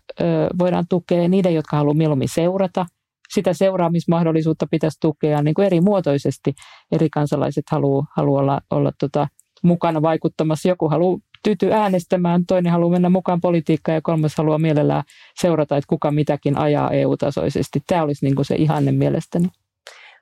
voidaan 0.60 0.86
tukea. 0.90 1.28
Niiden, 1.28 1.56
jotka 1.56 1.78
haluaa 1.78 1.94
mieluummin 1.94 2.30
seurata, 2.30 2.86
sitä 3.34 3.54
seuraamismahdollisuutta 3.54 4.68
pitäisi 4.72 4.98
tukea 5.02 5.42
niin 5.42 5.54
kuin 5.54 5.66
eri 5.66 5.82
muotoisesti. 5.82 6.54
Eri 6.92 7.10
kansalaiset 7.10 7.66
haluaa, 7.72 8.06
haluaa 8.16 8.42
olla, 8.42 8.62
olla 8.70 8.92
tota, 9.00 9.28
mukana 9.64 10.02
vaikuttamassa. 10.02 10.70
Joku 10.70 10.90
haluaa 10.90 11.18
tyytyy 11.44 11.72
äänestämään, 11.72 12.46
toinen 12.46 12.72
haluaa 12.72 12.92
mennä 12.92 13.10
mukaan 13.10 13.42
politiikkaan 13.42 13.96
ja 13.96 14.02
kolmas 14.02 14.38
haluaa 14.38 14.60
mielellään 14.60 15.04
seurata, 15.42 15.78
että 15.78 15.88
kuka 15.90 16.12
mitäkin 16.12 16.58
ajaa 16.58 16.92
EU-tasoisesti. 16.92 17.80
Tämä 17.88 18.04
olisi 18.04 18.26
niin 18.26 18.36
kuin 18.36 18.46
se 18.46 18.56
ihanne 18.56 18.92
mielestäni. 18.92 19.48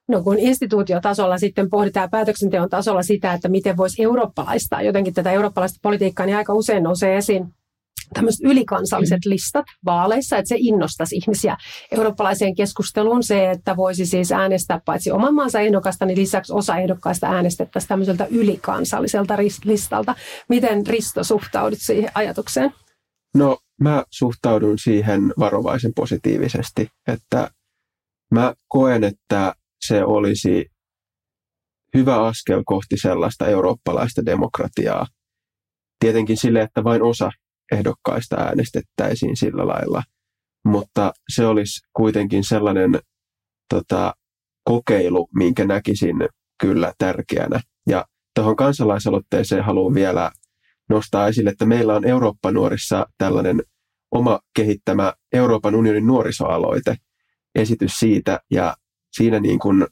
No 0.07 0.23
kun 0.23 0.39
instituutiotasolla 0.39 1.37
sitten 1.37 1.69
pohditaan 1.69 2.09
päätöksenteon 2.09 2.69
tasolla 2.69 3.03
sitä, 3.03 3.33
että 3.33 3.49
miten 3.49 3.77
voisi 3.77 4.03
eurooppalaistaa 4.03 4.81
jotenkin 4.81 5.13
tätä 5.13 5.31
eurooppalaista 5.31 5.79
politiikkaa, 5.81 6.25
niin 6.25 6.37
aika 6.37 6.53
usein 6.53 6.83
nousee 6.83 7.17
esiin 7.17 7.53
tämmöiset 8.13 8.41
ylikansalliset 8.43 9.19
mm. 9.25 9.29
listat 9.29 9.65
vaaleissa, 9.85 10.37
että 10.37 10.49
se 10.49 10.55
innostaisi 10.59 11.15
ihmisiä 11.15 11.57
eurooppalaiseen 11.91 12.55
keskusteluun. 12.55 13.23
Se, 13.23 13.51
että 13.51 13.75
voisi 13.75 14.05
siis 14.05 14.31
äänestää 14.31 14.81
paitsi 14.85 15.11
oman 15.11 15.35
maansa 15.35 15.59
ehdokasta, 15.59 16.05
niin 16.05 16.17
lisäksi 16.17 16.53
osa 16.53 16.77
ehdokkaista 16.77 17.27
äänestettäisiin 17.27 17.89
tämmöiseltä 17.89 18.27
ylikansalliselta 18.29 19.37
listalta. 19.63 20.15
Miten 20.49 20.87
Risto 20.87 21.23
suhtaudut 21.23 21.79
siihen 21.81 22.11
ajatukseen? 22.15 22.73
No 23.35 23.57
mä 23.81 24.03
suhtaudun 24.09 24.79
siihen 24.79 25.33
varovaisen 25.39 25.93
positiivisesti, 25.95 26.89
että 27.07 27.51
mä 28.31 28.53
koen, 28.67 29.03
että 29.03 29.53
se 29.85 30.03
olisi 30.03 30.65
hyvä 31.93 32.25
askel 32.25 32.63
kohti 32.65 32.97
sellaista 32.97 33.47
eurooppalaista 33.47 34.25
demokratiaa. 34.25 35.07
Tietenkin 35.99 36.37
sille, 36.37 36.61
että 36.61 36.83
vain 36.83 37.03
osa 37.03 37.31
ehdokkaista 37.71 38.35
äänestettäisiin 38.35 39.37
sillä 39.37 39.67
lailla. 39.67 40.03
Mutta 40.65 41.13
se 41.35 41.45
olisi 41.45 41.87
kuitenkin 41.93 42.43
sellainen 42.43 42.99
tota, 43.73 44.13
kokeilu, 44.63 45.27
minkä 45.35 45.65
näkisin 45.65 46.15
kyllä 46.61 46.93
tärkeänä. 46.97 47.59
Ja 47.89 48.05
tuohon 48.35 48.55
kansalaisaloitteeseen 48.55 49.63
haluan 49.63 49.93
vielä 49.93 50.31
nostaa 50.89 51.27
esille, 51.27 51.49
että 51.49 51.65
meillä 51.65 51.95
on 51.95 52.05
Eurooppa-nuorissa 52.05 53.05
tällainen 53.17 53.61
oma 54.11 54.39
kehittämä 54.55 55.13
Euroopan 55.33 55.75
unionin 55.75 56.07
nuorisoaloite, 56.07 56.95
esitys 57.55 57.91
siitä, 57.91 58.39
ja 58.51 58.75
siinä 59.11 59.39
niin 59.39 59.59
kuin 59.59 59.87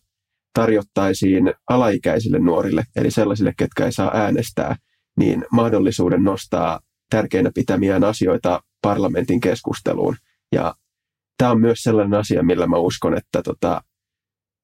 tarjottaisiin 0.54 1.54
alaikäisille 1.70 2.40
nuorille, 2.40 2.84
eli 2.96 3.12
sellaisille, 3.12 3.54
ketkä 3.58 3.86
ei 3.86 3.92
saa 3.92 4.12
äänestää, 4.14 4.76
niin 5.18 5.46
mahdollisuuden 5.52 6.24
nostaa 6.24 6.80
tärkeinä 7.14 7.52
pitämiään 7.56 8.04
asioita 8.04 8.64
parlamentin 8.82 9.40
keskusteluun. 9.40 10.16
Ja 10.52 10.76
tämä 11.38 11.52
on 11.52 11.62
myös 11.62 11.80
sellainen 11.80 12.20
asia, 12.20 12.44
millä 12.44 12.68
mä 12.68 12.78
uskon, 12.78 13.18
että 13.18 13.42
tota, 13.44 13.82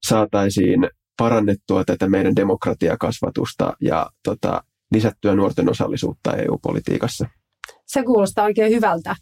saataisiin 0.07 0.89
parannettua 1.17 1.83
tätä 1.83 2.09
meidän 2.09 2.35
demokratiakasvatusta 2.35 3.73
ja 3.81 4.09
tota, 4.23 4.63
lisättyä 4.91 5.35
nuorten 5.35 5.69
osallisuutta 5.69 6.35
EU-politiikassa. 6.35 7.27
Se 7.85 8.03
kuulostaa 8.03 8.45
oikein 8.45 8.71
hyvältä, 8.71 9.15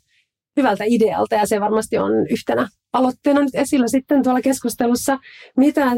hyvältä 0.57 0.83
idealta 0.87 1.35
ja 1.35 1.47
se 1.47 1.61
varmasti 1.61 1.97
on 1.97 2.11
yhtenä 2.29 2.67
aloitteena 2.93 3.41
nyt 3.41 3.55
esillä 3.55 3.87
sitten 3.87 4.23
tuolla 4.23 4.41
keskustelussa. 4.41 5.19
Mitä 5.57 5.91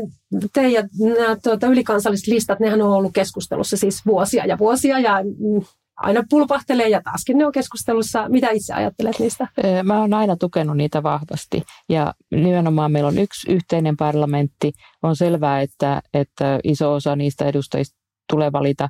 te 0.54 0.70
ja 0.70 0.84
nämä 1.00 1.36
tuota, 1.44 1.68
ylikansalliset 1.68 2.28
listat, 2.28 2.60
nehän 2.60 2.82
on 2.82 2.92
ollut 2.92 3.14
keskustelussa 3.14 3.78
siis 3.78 4.06
vuosia 4.06 4.46
ja 4.46 4.58
vuosia 4.58 5.00
ja 5.00 5.24
mm, 5.24 5.66
aina 6.02 6.24
pulpahtelee 6.30 6.90
ja 6.90 7.02
taaskin 7.02 7.38
ne 7.38 7.46
on 7.46 7.52
keskustelussa. 7.52 8.30
Mitä 8.30 8.50
itse 8.50 8.74
ajattelet 8.74 9.20
niistä? 9.20 9.48
Mä 9.84 10.00
oon 10.00 10.14
aina 10.14 10.36
tukenut 10.36 10.78
niitä 10.78 11.04
vahvasti 11.04 11.64
ja 11.90 12.14
nimenomaan 12.32 12.92
meillä 12.92 13.08
on 13.08 13.18
yksi 13.18 13.52
yhteinen 13.52 13.98
parlamentti. 13.98 14.72
On 15.04 15.16
selvää, 15.16 15.62
että, 15.62 16.02
että 16.14 16.60
iso 16.64 16.94
osa 16.94 17.16
niistä 17.16 17.46
edustajista 17.46 17.98
tulee 18.30 18.52
valita 18.52 18.90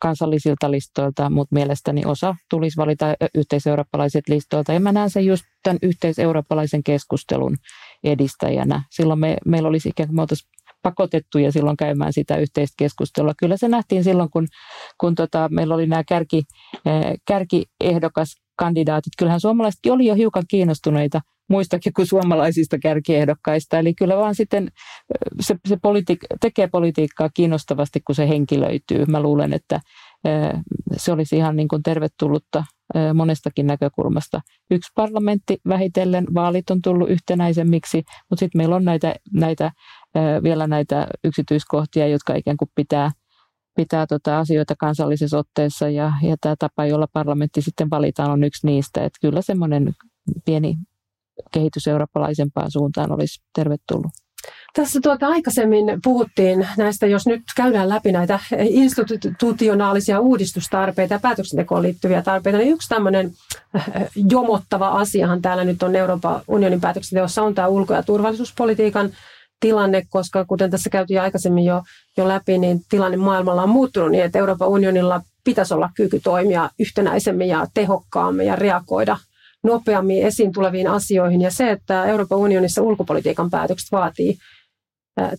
kansallisilta 0.00 0.70
listoilta, 0.70 1.30
mutta 1.30 1.54
mielestäni 1.54 2.02
osa 2.06 2.34
tulisi 2.50 2.76
valita 2.76 3.06
yhteiseurooppalaiset 3.34 4.28
listoilta. 4.28 4.72
Ja 4.72 4.80
mä 4.80 4.92
näen 4.92 5.10
sen 5.10 5.26
just 5.26 5.44
tämän 5.62 5.78
yhteiseurooppalaisen 5.82 6.82
keskustelun 6.82 7.56
edistäjänä. 8.04 8.82
Silloin 8.90 9.20
me, 9.20 9.36
meillä 9.46 9.68
olisi 9.68 9.88
ikään 9.88 10.08
kuin 10.08 10.16
me 10.16 10.22
pakotettuja 10.82 11.52
silloin 11.52 11.76
käymään 11.76 12.12
sitä 12.12 12.36
yhteistä 12.36 12.74
keskustelua. 12.78 13.32
Kyllä 13.38 13.56
se 13.56 13.68
nähtiin 13.68 14.04
silloin, 14.04 14.30
kun, 14.30 14.46
kun 15.00 15.14
tota, 15.14 15.48
meillä 15.52 15.74
oli 15.74 15.86
nämä 15.86 16.04
kärki, 16.04 16.42
eh, 16.86 17.14
kärkiehdokkaskandidaatit. 17.26 19.12
Kyllähän 19.18 19.40
suomalaisetkin 19.40 19.92
oli 19.92 20.06
jo 20.06 20.14
hiukan 20.14 20.44
kiinnostuneita 20.50 21.20
muistakin 21.50 21.92
kuin 21.92 22.06
suomalaisista 22.06 22.78
kärkiehdokkaista. 22.78 23.78
Eli 23.78 23.94
kyllä 23.94 24.16
vaan 24.16 24.34
sitten 24.34 24.64
eh, 24.64 24.70
se, 25.40 25.56
se 25.68 25.76
politi- 25.76 26.36
tekee 26.40 26.66
politiikkaa 26.66 27.28
kiinnostavasti, 27.34 28.00
kun 28.06 28.14
se 28.14 28.28
henkilöityy. 28.28 29.04
Mä 29.06 29.20
luulen, 29.20 29.52
että 29.52 29.80
eh, 30.24 30.60
se 30.96 31.12
olisi 31.12 31.36
ihan 31.36 31.56
niin 31.56 31.68
kuin 31.68 31.82
tervetullutta 31.82 32.64
monestakin 33.14 33.66
näkökulmasta. 33.66 34.40
Yksi 34.70 34.92
parlamentti 34.94 35.58
vähitellen, 35.68 36.26
vaalit 36.34 36.70
on 36.70 36.82
tullut 36.82 37.10
yhtenäisemmiksi, 37.10 38.02
mutta 38.30 38.40
sitten 38.40 38.58
meillä 38.58 38.76
on 38.76 38.84
näitä, 38.84 39.14
näitä 39.32 39.70
vielä 40.42 40.66
näitä 40.66 41.06
yksityiskohtia, 41.24 42.06
jotka 42.06 42.34
ikään 42.34 42.56
kuin 42.56 42.70
pitää, 42.74 43.10
pitää 43.76 44.06
tota 44.06 44.38
asioita 44.38 44.74
kansallisessa 44.78 45.38
otteessa 45.38 45.88
ja, 45.88 46.12
ja 46.22 46.36
tämä 46.40 46.54
tapa, 46.58 46.86
jolla 46.86 47.06
parlamentti 47.12 47.62
sitten 47.62 47.90
valitaan, 47.90 48.30
on 48.30 48.44
yksi 48.44 48.66
niistä. 48.66 49.04
Että 49.04 49.18
kyllä 49.20 49.42
semmoinen 49.42 49.92
pieni 50.44 50.74
kehitys 51.52 51.86
eurooppalaisempaan 51.86 52.70
suuntaan 52.70 53.12
olisi 53.12 53.42
tervetullut. 53.54 54.12
Tässä 54.74 55.00
tuota 55.02 55.26
aikaisemmin 55.26 55.84
puhuttiin 56.04 56.66
näistä, 56.76 57.06
jos 57.06 57.26
nyt 57.26 57.42
käydään 57.56 57.88
läpi 57.88 58.12
näitä 58.12 58.38
institutionaalisia 58.58 60.20
uudistustarpeita 60.20 61.14
ja 61.14 61.20
päätöksentekoon 61.20 61.82
liittyviä 61.82 62.22
tarpeita, 62.22 62.58
niin 62.58 62.72
yksi 62.72 62.88
tämmöinen 62.88 63.32
äh, 63.76 63.84
jomottava 64.30 64.88
asiahan 64.88 65.42
täällä 65.42 65.64
nyt 65.64 65.82
on 65.82 65.96
Euroopan 65.96 66.40
unionin 66.48 66.80
päätöksenteossa 66.80 67.42
on 67.42 67.54
tämä 67.54 67.68
ulko- 67.68 67.94
ja 67.94 68.02
turvallisuuspolitiikan 68.02 69.10
tilanne, 69.60 70.02
koska 70.08 70.44
kuten 70.44 70.70
tässä 70.70 70.90
käytiin 70.90 71.20
aikaisemmin 71.20 71.64
jo, 71.64 71.82
jo 72.16 72.28
läpi, 72.28 72.58
niin 72.58 72.80
tilanne 72.90 73.16
maailmalla 73.16 73.62
on 73.62 73.68
muuttunut 73.68 74.10
niin, 74.10 74.24
että 74.24 74.38
Euroopan 74.38 74.68
unionilla 74.68 75.20
pitäisi 75.44 75.74
olla 75.74 75.90
kyky 75.94 76.20
toimia 76.20 76.70
yhtenäisemmin 76.78 77.48
ja 77.48 77.66
tehokkaammin 77.74 78.46
ja 78.46 78.56
reagoida 78.56 79.16
nopeammin 79.64 80.22
esiin 80.22 80.52
tuleviin 80.52 80.88
asioihin. 80.88 81.40
Ja 81.40 81.50
se, 81.50 81.70
että 81.70 82.04
Euroopan 82.04 82.38
unionissa 82.38 82.82
ulkopolitiikan 82.82 83.50
päätökset 83.50 83.92
vaatii 83.92 84.38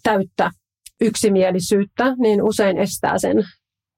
täyttä 0.03 0.51
yksimielisyyttä, 1.01 2.15
niin 2.17 2.43
usein 2.43 2.77
estää 2.77 3.17
sen 3.17 3.43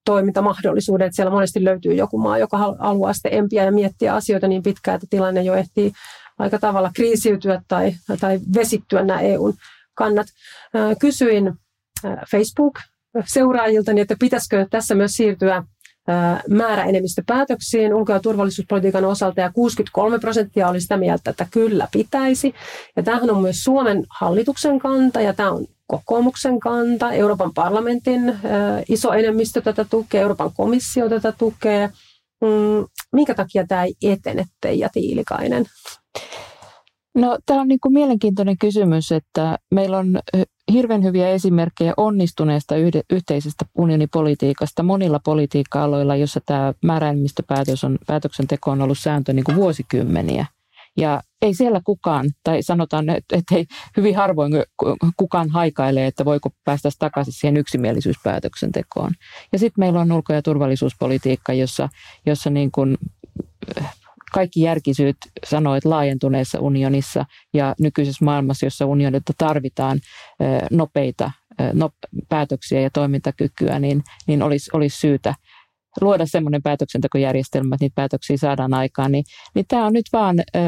toimintamahdollisuuden. 0.06 1.06
Että 1.06 1.16
siellä 1.16 1.32
monesti 1.32 1.64
löytyy 1.64 1.94
joku 1.94 2.18
maa, 2.18 2.38
joka 2.38 2.58
haluaa 2.80 3.14
sitten 3.14 3.34
empiä 3.34 3.64
ja 3.64 3.72
miettiä 3.72 4.16
asioita 4.16 4.48
niin 4.48 4.64
pitkään, 4.64 4.96
että 4.96 5.08
tilanne 5.10 5.42
jo 5.42 5.56
ehtii 5.56 5.92
aika 6.40 6.60
tavalla 6.60 6.92
kriisiytyä 6.96 7.62
tai, 7.68 7.94
tai 8.20 8.40
vesittyä 8.56 9.04
nämä 9.04 9.22
EUn 9.22 9.54
kannat. 10.02 10.28
Kysyin 11.00 11.54
Facebook-seuraajiltani, 12.32 14.02
että 14.02 14.16
pitäisikö 14.20 14.68
tässä 14.70 14.96
myös 14.96 15.12
siirtyä 15.12 15.64
määräenemmistöpäätöksiin 16.50 17.94
ulko- 17.94 18.14
ja 18.14 18.20
turvallisuuspolitiikan 18.20 19.06
osalta 19.06 19.42
ja 19.42 19.52
63 19.52 20.20
prosenttia 20.20 20.70
oli 20.70 20.82
sitä 20.82 20.98
mieltä, 20.98 21.30
että 21.30 21.48
kyllä 21.52 21.88
pitäisi. 21.92 22.54
Ja 22.96 23.04
tämähän 23.04 23.30
on 23.30 23.42
myös 23.42 23.64
Suomen 23.64 24.04
hallituksen 24.20 24.80
kanta 24.80 25.22
ja 25.22 25.34
tämä 25.34 25.52
on 25.52 25.68
kokoomuksen 25.88 26.60
kanta, 26.60 27.12
Euroopan 27.12 27.54
parlamentin 27.54 28.40
iso 28.90 29.14
enemmistö 29.14 29.62
tätä 29.62 29.86
tukee, 29.90 30.22
Euroopan 30.22 30.52
komissio 30.58 31.10
tätä 31.10 31.32
tukee. 31.32 31.90
Mm, 32.42 32.86
minkä 33.14 33.34
takia 33.34 33.68
tämä 33.68 33.84
ei 33.84 33.94
etene, 34.04 34.46
Teija 34.62 34.90
Tiilikainen? 34.94 35.66
No, 37.16 37.40
tämä 37.46 37.62
on 37.62 37.68
niin 37.68 37.80
kuin 37.80 37.94
mielenkiintoinen 37.94 38.58
kysymys, 38.58 39.12
että 39.12 39.58
meillä 39.72 39.98
on 39.98 40.20
hirveän 40.72 41.04
hyviä 41.04 41.30
esimerkkejä 41.30 41.94
onnistuneesta 41.98 42.76
yhde, 42.76 43.02
yhteisestä 43.10 43.66
unionipolitiikasta 43.78 44.84
monilla 44.84 45.20
politiikka-aloilla, 45.26 46.16
jossa 46.16 46.40
tämä 46.46 46.74
määräenemmistöpäätös 46.84 47.84
on, 47.84 47.98
päätöksenteko 48.08 48.72
on 48.72 48.82
ollut 48.82 49.00
sääntö 49.00 49.34
niin 49.34 49.44
kuin 49.44 49.56
vuosikymmeniä. 49.56 50.46
Ja 50.98 51.22
ei 51.42 51.54
siellä 51.54 51.82
kukaan, 51.84 52.30
tai 52.44 52.64
sanotaan, 52.64 53.10
että 53.10 53.56
ei 53.56 53.66
hyvin 53.98 54.16
harvoin 54.16 54.54
kukaan 55.18 55.50
haikailee, 55.50 56.08
että 56.08 56.26
voiko 56.26 56.50
päästä 56.66 56.90
takaisin 57.00 57.34
siihen 57.34 57.58
yksimielisyyspäätöksentekoon. 57.58 59.12
Ja 59.52 59.60
sitten 59.60 59.82
meillä 59.82 60.00
on 60.00 60.12
ulko- 60.12 60.34
ja 60.34 60.42
turvallisuuspolitiikka, 60.42 61.54
jossa, 61.54 61.90
jossa 62.26 62.50
niin 62.50 62.72
kuin 62.72 62.98
kaikki 64.34 64.62
järkisyyt 64.62 65.18
sanoo, 65.46 65.76
että 65.76 65.90
laajentuneessa 65.90 66.60
unionissa 66.60 67.26
ja 67.54 67.76
nykyisessä 67.80 68.26
maailmassa, 68.26 68.66
jossa 68.66 68.86
unionilta 68.86 69.34
tarvitaan 69.38 70.00
nopeita 70.72 71.32
päätöksiä 72.30 72.82
ja 72.82 72.90
toimintakykyä, 72.90 73.80
niin, 73.80 74.04
niin 74.28 74.44
olisi, 74.44 74.70
olisi 74.74 75.00
syytä 75.00 75.36
luoda 76.02 76.26
semmoinen 76.26 76.62
päätöksentekojärjestelmä, 76.62 77.76
että 77.76 77.84
niitä 77.84 77.96
päätöksiä 77.96 78.38
saadaan 78.38 78.74
aikaan, 78.74 79.12
niin, 79.12 79.24
niin 79.56 79.66
tämä 79.68 79.86
on 79.86 79.94
nyt 79.94 80.06
vaan 80.14 80.40
ö, 80.40 80.60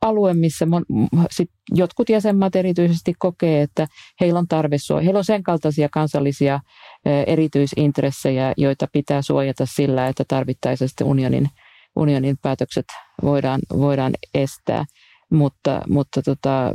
alue, 0.00 0.34
missä 0.34 0.66
mon, 0.66 0.84
sit 1.30 1.50
jotkut 1.74 2.08
jäsenmaat 2.08 2.56
erityisesti 2.56 3.14
kokee, 3.18 3.62
että 3.62 3.86
heillä 4.20 4.38
on 4.38 4.48
tarve 4.48 4.78
suojaa. 4.78 5.04
Heillä 5.04 5.18
on 5.18 5.24
sen 5.24 5.42
kaltaisia 5.42 5.88
kansallisia 5.92 6.60
ö, 7.06 7.22
erityisintressejä, 7.26 8.54
joita 8.56 8.86
pitää 8.92 9.22
suojata 9.22 9.66
sillä, 9.66 10.06
että 10.06 10.24
tarvittaisiin 10.28 10.88
unionin 11.04 11.48
unionin 11.96 12.36
päätökset 12.42 12.86
voidaan, 13.22 13.60
voidaan 13.72 14.12
estää. 14.34 14.84
Mutta, 15.30 15.82
mutta 15.88 16.22
tota, 16.22 16.74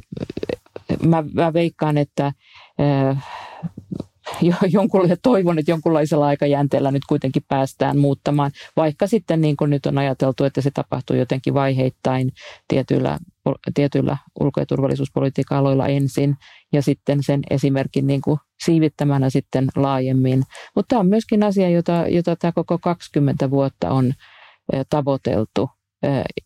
mä, 1.05 1.23
mä 1.33 1.53
veikkaan, 1.53 1.97
että 1.97 2.31
äh, 2.79 3.27
toivon, 5.23 5.59
että 5.59 5.71
jonkunlaisella 5.71 6.27
aikajänteellä 6.27 6.91
nyt 6.91 7.01
kuitenkin 7.09 7.43
päästään 7.47 7.97
muuttamaan, 7.97 8.51
vaikka 8.75 9.07
sitten 9.07 9.41
niin 9.41 9.57
kuin 9.57 9.69
nyt 9.69 9.85
on 9.85 9.97
ajateltu, 9.97 10.43
että 10.43 10.61
se 10.61 10.71
tapahtuu 10.71 11.15
jotenkin 11.15 11.53
vaiheittain 11.53 12.31
tietyillä, 12.67 13.17
tietyillä 13.73 14.17
ulko- 14.39 14.59
ja 14.59 14.65
turvallisuuspolitiikan 14.65 15.57
aloilla 15.57 15.87
ensin 15.87 16.35
ja 16.73 16.81
sitten 16.81 17.23
sen 17.23 17.41
esimerkin 17.49 18.07
niin 18.07 18.21
kuin 18.21 18.39
siivittämänä 18.65 19.29
sitten 19.29 19.67
laajemmin. 19.75 20.43
Mutta 20.75 20.89
tämä 20.89 20.99
on 20.99 21.07
myöskin 21.07 21.43
asia, 21.43 21.69
jota, 21.69 22.05
jota 22.07 22.35
tämä 22.35 22.51
koko 22.51 22.77
20 22.77 23.49
vuotta 23.49 23.89
on 23.89 24.13
tavoiteltu. 24.89 25.69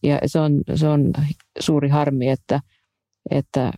Ja 0.03 0.19
se 0.25 0.39
on, 0.39 0.61
se 0.75 0.87
on 0.87 1.13
suuri 1.59 1.89
harmi, 1.89 2.29
että, 2.29 2.59
että 3.31 3.71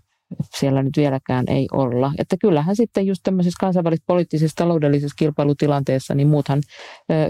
siellä 0.60 0.84
nyt 0.84 0.97
vieläkään 0.97 1.45
ei 1.47 1.67
olla. 1.71 2.12
Että 2.17 2.36
kyllähän 2.41 2.75
sitten 2.75 3.05
just 3.05 3.19
tämmöisessä 3.23 3.58
kansainvälisessä 3.60 4.08
poliittisessa 4.08 4.55
taloudellisessa 4.55 5.15
kilpailutilanteessa, 5.19 6.15
niin 6.15 6.27
muuthan 6.27 6.62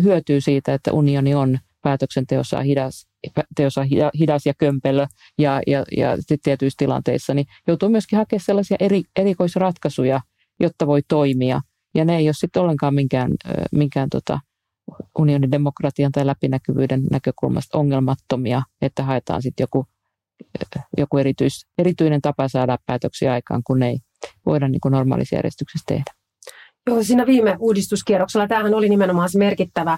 hyötyy 0.03 0.41
siitä, 0.41 0.73
että 0.73 0.91
unioni 0.91 1.35
on 1.35 1.59
päätöksenteossa 1.81 2.61
hidas, 2.61 3.07
teossa 3.55 3.85
hidas 4.19 4.45
ja 4.45 4.53
kömpelö 4.57 5.05
ja, 5.39 5.61
ja, 5.67 5.83
ja 5.97 6.15
sitten 6.15 6.39
tietyissä 6.43 6.77
tilanteissa, 6.77 7.33
niin 7.33 7.45
joutuu 7.67 7.89
myöskin 7.89 8.17
hakemaan 8.17 8.43
sellaisia 8.45 8.77
eri, 8.79 9.03
erikoisratkaisuja, 9.15 10.21
jotta 10.59 10.87
voi 10.87 11.01
toimia. 11.07 11.61
Ja 11.95 12.05
ne 12.05 12.17
ei 12.17 12.27
ole 12.27 12.33
sitten 12.33 12.61
ollenkaan 12.61 12.95
minkään, 12.95 13.31
minkään 13.71 14.09
tota, 14.09 14.39
unionin 15.19 15.51
demokratian 15.51 16.11
tai 16.11 16.25
läpinäkyvyyden 16.25 17.03
näkökulmasta 17.11 17.77
ongelmattomia, 17.77 18.61
että 18.81 19.03
haetaan 19.03 19.41
sitten 19.41 19.63
joku, 19.63 19.85
joku 20.97 21.17
erityis, 21.17 21.67
erityinen 21.77 22.21
tapa 22.21 22.47
saada 22.47 22.77
päätöksiä 22.85 23.33
aikaan, 23.33 23.61
kun 23.63 23.83
ei 23.83 23.97
voida 24.45 24.67
niin 24.67 24.81
kuin 24.81 24.93
tehdä. 25.87 26.13
Joo, 26.87 27.03
siinä 27.03 27.25
viime 27.25 27.55
uudistuskierroksella 27.59 28.47
tämähän 28.47 28.73
oli 28.73 28.89
nimenomaan 28.89 29.29
se 29.29 29.39
merkittävä 29.39 29.97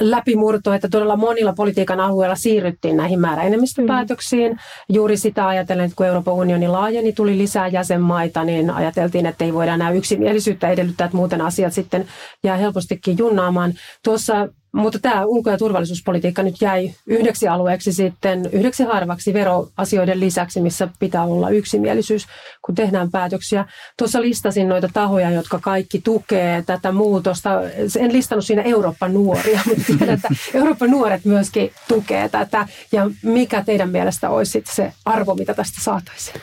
läpimurto, 0.00 0.72
että 0.72 0.88
todella 0.88 1.16
monilla 1.16 1.52
politiikan 1.52 2.00
alueilla 2.00 2.34
siirryttiin 2.34 2.96
näihin 2.96 3.20
määräenemmistöpäätöksiin. 3.20 4.52
Mm. 4.52 4.58
Juuri 4.88 5.16
sitä 5.16 5.46
ajatellen, 5.46 5.84
että 5.84 5.96
kun 5.96 6.06
Euroopan 6.06 6.34
unioni 6.34 6.68
laajeni, 6.68 7.12
tuli 7.12 7.38
lisää 7.38 7.68
jäsenmaita, 7.68 8.44
niin 8.44 8.70
ajateltiin, 8.70 9.26
että 9.26 9.44
ei 9.44 9.54
voida 9.54 9.74
enää 9.74 9.90
yksimielisyyttä 9.90 10.68
edellyttää, 10.68 11.04
että 11.04 11.16
muuten 11.16 11.40
asiat 11.40 11.72
sitten 11.72 12.06
jää 12.44 12.56
helpostikin 12.56 13.18
junnaamaan. 13.18 13.74
Tuossa 14.04 14.48
mutta 14.72 14.98
tämä 14.98 15.24
ulko- 15.24 15.50
ja 15.50 15.58
turvallisuuspolitiikka 15.58 16.42
nyt 16.42 16.54
jäi 16.60 16.94
yhdeksi 17.06 17.48
alueeksi 17.48 17.92
sitten, 17.92 18.48
yhdeksi 18.52 18.82
harvaksi 18.82 19.32
veroasioiden 19.32 20.20
lisäksi, 20.20 20.60
missä 20.60 20.88
pitää 20.98 21.24
olla 21.24 21.50
yksimielisyys, 21.50 22.26
kun 22.64 22.74
tehdään 22.74 23.10
päätöksiä. 23.10 23.64
Tuossa 23.98 24.20
listasin 24.20 24.68
noita 24.68 24.88
tahoja, 24.92 25.30
jotka 25.30 25.58
kaikki 25.58 26.00
tukee 26.00 26.62
tätä 26.66 26.92
muutosta. 26.92 27.50
En 27.98 28.12
listannut 28.12 28.46
siinä 28.46 28.62
Euroopan 28.62 29.14
nuoria, 29.14 29.60
mutta 29.68 29.82
tiedän, 29.86 30.14
että 30.14 30.28
Euroopan 30.54 30.90
nuoret 30.90 31.24
myöskin 31.24 31.70
tukee 31.88 32.28
tätä. 32.28 32.68
Ja 32.92 33.10
mikä 33.22 33.64
teidän 33.64 33.90
mielestä 33.90 34.30
olisi 34.30 34.62
se 34.74 34.92
arvo, 35.04 35.34
mitä 35.34 35.54
tästä 35.54 35.80
saataisiin? 35.80 36.40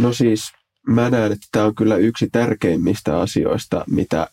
No 0.00 0.12
siis 0.12 0.52
mä 0.88 1.10
näen, 1.10 1.32
että 1.32 1.46
tämä 1.52 1.64
on 1.64 1.74
kyllä 1.74 1.96
yksi 1.96 2.28
tärkeimmistä 2.32 3.20
asioista, 3.20 3.84
mitä 3.90 4.28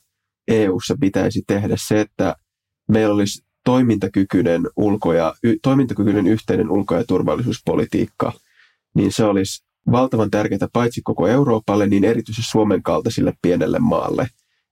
EU:ssa 0.47 0.95
pitäisi 0.99 1.41
tehdä 1.47 1.75
se, 1.88 2.01
että 2.01 2.36
meillä 2.91 3.15
olisi 3.15 3.43
toimintakykyinen, 3.65 4.62
ulko- 4.75 5.13
ja, 5.13 5.34
y, 5.43 5.56
toimintakykyinen 5.62 6.27
yhteinen 6.27 6.71
ulko- 6.71 6.95
ja 6.95 7.04
turvallisuuspolitiikka, 7.04 8.34
niin 8.95 9.12
se 9.12 9.23
olisi 9.23 9.63
valtavan 9.91 10.32
tärkeää 10.32 10.67
paitsi 10.73 11.01
koko 11.04 11.27
Euroopalle, 11.27 11.88
niin 11.88 12.04
erityisesti 12.04 12.51
Suomen 12.51 12.84
kaltaisille 12.84 13.34
pienelle 13.41 13.80
maalle, 13.80 14.27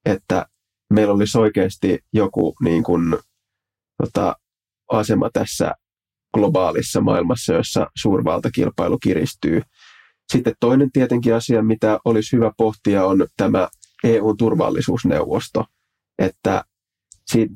että 0.05 0.45
meillä 0.93 1.13
olisi 1.13 1.37
oikeasti 1.37 1.99
joku 2.13 2.55
niin 2.63 2.83
kuin, 2.83 3.17
tota, 4.03 4.35
asema 4.91 5.29
tässä 5.33 5.71
globaalissa 6.33 7.01
maailmassa, 7.01 7.53
jossa 7.53 7.87
suurvaltakilpailu 7.97 8.97
kiristyy. 9.03 9.61
Sitten 10.31 10.53
toinen 10.59 10.91
tietenkin 10.91 11.35
asia, 11.35 11.63
mitä 11.63 11.99
olisi 12.05 12.35
hyvä 12.35 12.51
pohtia, 12.57 13.05
on 13.05 13.27
tämä 13.37 13.67
EU-turvallisuusneuvosto, 14.03 15.65
että 16.19 16.63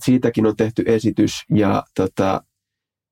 siitäkin 0.06 0.46
on 0.46 0.56
tehty 0.56 0.84
esitys 0.86 1.32
ja 1.56 1.84
tota, 1.96 2.44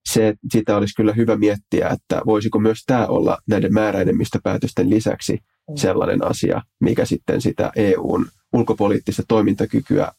se, 0.10 0.34
sitä 0.52 0.78
olisi 0.78 0.95
kyllä 0.95 1.13
hyvä 1.13 1.36
miettiä, 1.36 1.89
että 1.89 2.21
voisiko 2.26 2.60
myös 2.60 2.84
tämä 2.86 3.08
olla 3.08 3.38
näiden 3.47 3.74
määräenemmistöpäätösten 3.74 4.89
lisäksi 4.89 5.34
mm. 5.34 5.78
sellainen 5.78 6.28
asia, 6.28 6.62
mikä 6.80 7.06
sitten 7.06 7.41
sitä 7.41 7.71
EUn 7.76 8.26
ulkopoliittista 8.54 9.24
toimintakykyä 9.28 10.12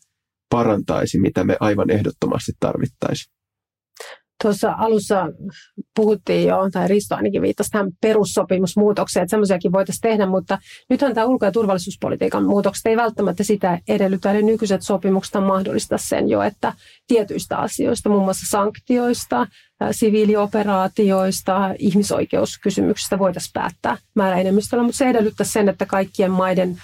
parantaisi, 0.50 1.18
mitä 1.18 1.44
me 1.44 1.56
aivan 1.60 1.90
ehdottomasti 1.90 2.52
tarvittaisiin. 2.60 3.34
Tuossa 4.42 4.74
alussa 4.78 5.28
puhuttiin 5.96 6.48
jo, 6.48 6.56
tai 6.72 6.88
Risto 6.88 7.14
ainakin 7.14 7.42
viittasi 7.42 7.70
tähän 7.70 7.90
perussopimusmuutokseen, 8.00 9.22
että 9.22 9.30
semmoisiakin 9.30 9.72
voitaisiin 9.72 10.00
tehdä, 10.00 10.26
mutta 10.26 10.58
nythän 10.90 11.14
tämä 11.14 11.26
ulko- 11.26 11.44
ja 11.44 11.52
turvallisuuspolitiikan 11.52 12.44
muutokset 12.44 12.86
ei 12.86 12.96
välttämättä 12.96 13.44
sitä 13.44 13.78
edellytä, 13.88 14.32
eli 14.32 14.42
nykyiset 14.42 14.82
sopimukset 14.82 15.44
mahdollista 15.46 15.98
sen 15.98 16.28
jo, 16.28 16.42
että 16.42 16.72
tietyistä 17.06 17.56
asioista, 17.58 18.08
muun 18.08 18.24
muassa 18.24 18.46
sanktioista, 18.50 19.46
siviilioperaatioista, 19.90 21.74
ihmisoikeuskysymyksistä 21.78 23.18
voitaisiin 23.18 23.52
päättää 23.54 23.96
määräenemmistöllä, 24.14 24.84
mutta 24.84 24.98
se 24.98 25.08
edellyttää 25.08 25.46
sen, 25.46 25.68
että 25.68 25.86
kaikkien 25.86 26.30
maiden 26.30 26.76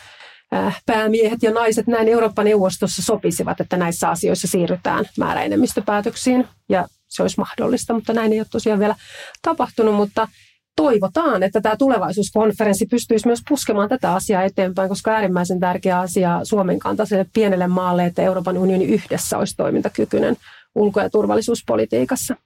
päämiehet 0.86 1.42
ja 1.42 1.50
naiset 1.50 1.86
näin 1.86 2.08
Eurooppa-neuvostossa 2.08 3.02
sopisivat, 3.02 3.60
että 3.60 3.76
näissä 3.76 4.08
asioissa 4.08 4.48
siirrytään 4.48 5.04
määräenemmistöpäätöksiin. 5.18 6.48
Ja 6.68 6.88
se 7.08 7.22
olisi 7.22 7.38
mahdollista, 7.38 7.94
mutta 7.94 8.12
näin 8.12 8.32
ei 8.32 8.40
ole 8.40 8.46
tosiaan 8.50 8.78
vielä 8.78 8.94
tapahtunut, 9.42 9.94
mutta 9.94 10.28
toivotaan, 10.76 11.42
että 11.42 11.60
tämä 11.60 11.76
tulevaisuuskonferenssi 11.76 12.86
pystyisi 12.86 13.26
myös 13.26 13.42
puskemaan 13.48 13.88
tätä 13.88 14.14
asiaa 14.14 14.42
eteenpäin, 14.42 14.88
koska 14.88 15.10
äärimmäisen 15.10 15.60
tärkeä 15.60 16.00
asia 16.00 16.40
Suomen 16.42 16.78
kantaiselle 16.78 17.26
pienelle 17.32 17.66
maalle, 17.66 18.06
että 18.06 18.22
Euroopan 18.22 18.58
unioni 18.58 18.84
yhdessä 18.84 19.38
olisi 19.38 19.56
toimintakykyinen 19.56 20.36
ulko- 20.74 21.00
ja 21.00 21.10
turvallisuuspolitiikassa. 21.10 22.36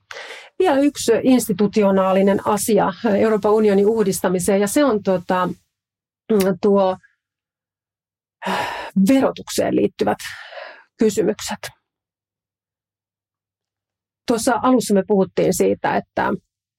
Vielä 0.59 0.79
yksi 0.79 1.13
institutionaalinen 1.23 2.47
asia 2.47 2.93
Euroopan 3.19 3.53
unionin 3.53 3.87
uudistamiseen, 3.87 4.61
ja 4.61 4.69
se 4.69 4.85
on 4.85 5.03
tuota, 5.03 5.49
tuo 6.63 6.97
verotukseen 9.09 9.77
liittyvät 9.77 10.19
kysymykset. 10.99 11.82
Tuossa 14.27 14.61
alussa 14.63 14.95
me 14.95 15.03
puhuttiin 15.07 15.55
siitä, 15.55 15.97
että 15.97 16.33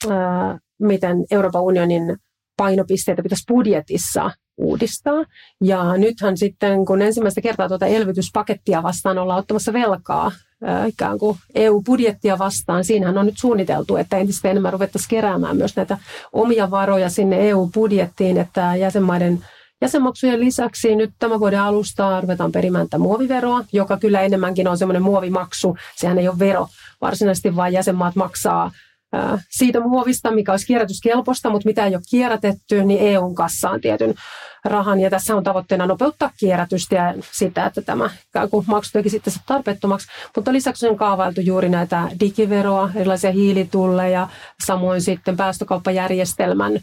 ää, 0.10 0.60
miten 0.79 1.17
Euroopan 1.32 1.63
unionin 1.63 2.17
painopisteitä 2.58 3.23
pitäisi 3.23 3.43
budjetissa 3.47 4.32
uudistaa. 4.58 5.25
Ja 5.63 5.97
nythän 5.97 6.38
sitten, 6.38 6.86
kun 6.86 7.01
ensimmäistä 7.01 7.41
kertaa 7.41 7.67
tuota 7.67 7.86
elvytyspakettia 7.86 8.84
vastaan 8.84 9.17
ollaan 9.17 9.39
ottamassa 9.39 9.73
velkaa, 9.73 10.32
ää, 10.63 10.86
ikään 10.86 11.19
kuin 11.19 11.38
EU-budjettia 11.56 12.39
vastaan, 12.39 12.84
siinähän 12.84 13.17
on 13.17 13.25
nyt 13.25 13.38
suunniteltu, 13.38 13.95
että 13.95 14.17
entistä 14.17 14.49
enemmän 14.49 14.73
ruvettaisiin 14.73 15.10
keräämään 15.10 15.58
myös 15.58 15.75
näitä 15.75 15.97
omia 16.34 16.71
varoja 16.71 17.10
sinne 17.10 17.49
EU-budjettiin, 17.49 18.38
että 18.38 18.75
jäsenmaiden 18.75 19.45
Jäsenmaksujen 19.84 20.39
lisäksi 20.39 20.95
nyt 20.95 21.12
tämän 21.19 21.39
vuoden 21.39 21.60
alusta 21.60 22.21
ruvetaan 22.21 22.51
perimään 22.51 22.86
tätä 22.86 22.97
muoviveroa, 22.97 23.63
joka 23.73 23.97
kyllä 23.97 24.21
enemmänkin 24.21 24.67
on 24.67 24.77
semmoinen 24.77 25.03
muovimaksu. 25.03 25.77
Sehän 25.95 26.19
ei 26.19 26.27
ole 26.27 26.39
vero 26.39 26.67
varsinaisesti, 27.03 27.55
vaan 27.55 27.73
jäsenmaat 27.73 28.15
maksaa 28.15 28.71
siitä 29.49 29.79
muovista, 29.79 30.31
mikä 30.31 30.51
olisi 30.51 30.67
kierrätyskelpoista, 30.67 31.49
mutta 31.49 31.67
mitä 31.69 31.85
ei 31.85 31.95
ole 31.95 32.03
kierrätetty, 32.09 32.83
niin 32.83 32.99
EUn 32.99 33.35
kassaan 33.35 33.81
tietyn 33.81 34.13
rahan. 34.65 34.99
Ja 34.99 35.09
tässä 35.09 35.35
on 35.35 35.43
tavoitteena 35.43 35.85
nopeuttaa 35.85 36.31
kierrätystä 36.39 36.95
ja 36.95 37.13
sitä, 37.31 37.65
että 37.65 37.81
tämä 37.81 38.09
maksu 38.67 38.91
teki 38.93 39.09
sitten 39.09 39.33
tarpeettomaksi. 39.45 40.07
Mutta 40.35 40.53
lisäksi 40.53 40.87
on 40.87 40.97
kaavailtu 40.97 41.41
juuri 41.41 41.69
näitä 41.69 42.09
digiveroa, 42.19 42.89
erilaisia 42.95 43.31
hiilitulleja, 43.31 44.27
samoin 44.65 45.01
sitten 45.01 45.37
päästökauppajärjestelmän 45.37 46.79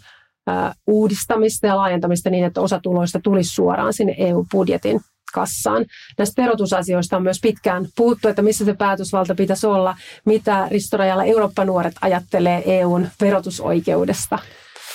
uudistamista 0.87 1.67
ja 1.67 1.77
laajentamista 1.77 2.31
niin, 2.31 2.45
että 2.45 2.61
osa 2.61 2.81
tuloista 2.83 3.21
tulisi 3.23 3.55
suoraan 3.55 3.93
sinne 3.93 4.15
EU-budjetin 4.19 5.01
kassaan. 5.31 5.87
Näistä 6.19 6.43
verotusasioista 6.43 7.17
on 7.17 7.23
myös 7.23 7.39
pitkään 7.43 7.87
puhuttu, 7.97 8.29
että 8.29 8.43
missä 8.43 8.65
se 8.65 8.75
päätösvalta 8.75 9.35
pitäisi 9.35 9.67
olla, 9.67 9.97
mitä 10.25 10.69
Ristorajalla 10.71 11.25
Eurooppa-nuoret 11.25 11.95
ajattelee 12.01 12.63
EUn 12.67 13.09
verotusoikeudesta. 13.21 14.39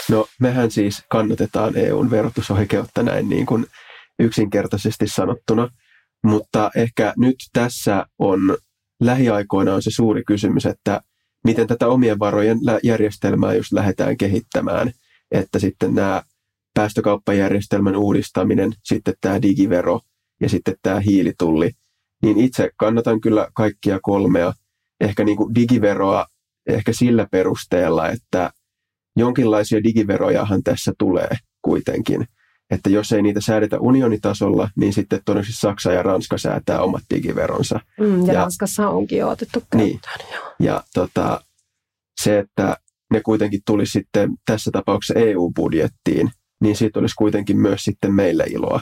No 0.10 0.26
mehän 0.40 0.72
siis 0.72 1.04
kannatetaan 1.10 1.78
EUn 1.78 2.12
verotusoikeutta 2.12 3.04
näin 3.04 3.30
niin 3.30 3.46
kuin 3.46 3.66
yksinkertaisesti 4.20 5.08
sanottuna, 5.08 5.70
mutta 6.24 6.72
ehkä 6.76 7.14
nyt 7.18 7.36
tässä 7.54 8.06
on 8.20 8.40
lähiaikoina 9.02 9.74
on 9.74 9.82
se 9.82 9.92
suuri 9.92 10.24
kysymys, 10.28 10.66
että 10.66 11.02
miten 11.44 11.68
tätä 11.68 11.88
omien 11.88 12.20
varojen 12.20 12.58
järjestelmää 12.84 13.54
just 13.54 13.72
lähdetään 13.72 14.18
kehittämään– 14.18 14.92
että 15.32 15.60
sitten 15.60 15.96
nämä 15.96 16.24
päästökauppajärjestelmän 16.74 17.96
uudistaminen, 17.96 18.74
sitten 18.84 19.14
tämä 19.22 19.42
digivero 19.42 20.00
ja 20.42 20.50
sitten 20.50 20.76
tämä 20.82 21.00
hiilitulli, 21.00 21.72
niin 22.22 22.38
itse 22.38 22.70
kannatan 22.78 23.22
kyllä 23.22 23.48
kaikkia 23.54 24.00
kolmea. 24.02 24.54
Ehkä 25.00 25.24
niin 25.24 25.38
kuin 25.38 25.56
digiveroa 25.56 26.26
ehkä 26.68 26.94
sillä 26.94 27.28
perusteella, 27.32 28.10
että 28.10 28.52
jonkinlaisia 29.16 29.84
digiverojahan 29.84 30.64
tässä 30.64 30.94
tulee 30.98 31.30
kuitenkin. 31.62 32.28
Että 32.72 32.90
jos 32.90 33.12
ei 33.12 33.22
niitä 33.22 33.42
säädetä 33.42 33.80
unionitasolla, 33.80 34.70
niin 34.76 34.94
sitten 34.94 35.20
todennäköisesti 35.26 35.62
Saksa 35.62 35.92
ja 35.92 36.04
Ranska 36.04 36.38
säätää 36.38 36.82
omat 36.82 37.04
digiveronsa. 37.16 37.80
Mm, 38.00 38.26
ja, 38.26 38.34
ja 38.34 38.40
Ranskassa 38.40 38.90
onkin 38.90 39.18
jo 39.18 39.30
otettu 39.30 39.60
käyttöön. 39.60 39.84
Niin. 39.84 40.00
Ja 40.60 40.84
tota, 40.94 41.42
se, 42.22 42.40
että 42.40 42.78
ne 43.14 43.22
kuitenkin 43.22 43.62
tulisi 43.66 43.92
sitten 43.92 44.34
tässä 44.46 44.72
tapauksessa 44.72 45.20
EU-budjettiin, 45.20 46.32
niin 46.62 46.76
siitä 46.76 47.00
olisi 47.00 47.16
kuitenkin 47.18 47.58
myös 47.58 47.84
sitten 47.84 48.14
meille 48.14 48.44
iloa. 48.44 48.82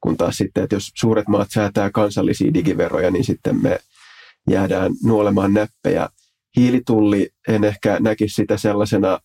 Kun 0.00 0.16
taas 0.16 0.36
sitten, 0.36 0.64
että 0.64 0.76
jos 0.76 0.90
suuret 0.94 1.28
maat 1.28 1.48
säätää 1.54 1.90
kansallisia 1.90 2.54
digiveroja, 2.54 3.10
niin 3.10 3.24
sitten 3.24 3.62
me 3.62 3.78
jäädään 4.50 4.92
nuolemaan 5.04 5.52
näppejä. 5.52 6.08
Hiilitulli, 6.56 7.30
en 7.48 7.64
ehkä 7.64 8.00
näkisi 8.00 8.34
sitä 8.34 8.56
sellaisena, 8.56 9.18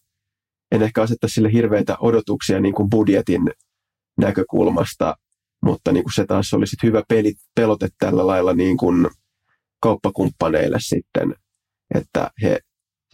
en 0.71 0.81
ehkä 0.81 1.01
asetta 1.01 1.27
sille 1.27 1.51
hirveitä 1.53 1.97
odotuksia 1.99 2.59
niin 2.59 2.73
kuin 2.73 2.89
budjetin 2.89 3.41
näkökulmasta, 4.17 5.15
mutta 5.63 5.91
niin 5.91 6.03
kuin 6.03 6.13
se 6.13 6.25
taas 6.25 6.53
olisi 6.53 6.75
hyvä 6.83 7.03
peli, 7.07 7.33
pelote 7.55 7.87
tällä 7.99 8.27
lailla 8.27 8.53
niin 8.53 8.77
kuin 8.77 9.07
kauppakumppaneille 9.81 10.77
sitten, 10.79 11.35
että 11.95 12.31
he 12.41 12.59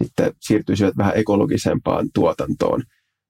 sitten 0.03 0.33
siirtyisivät 0.39 0.97
vähän 0.97 1.17
ekologisempaan 1.17 2.09
tuotantoon. 2.13 2.83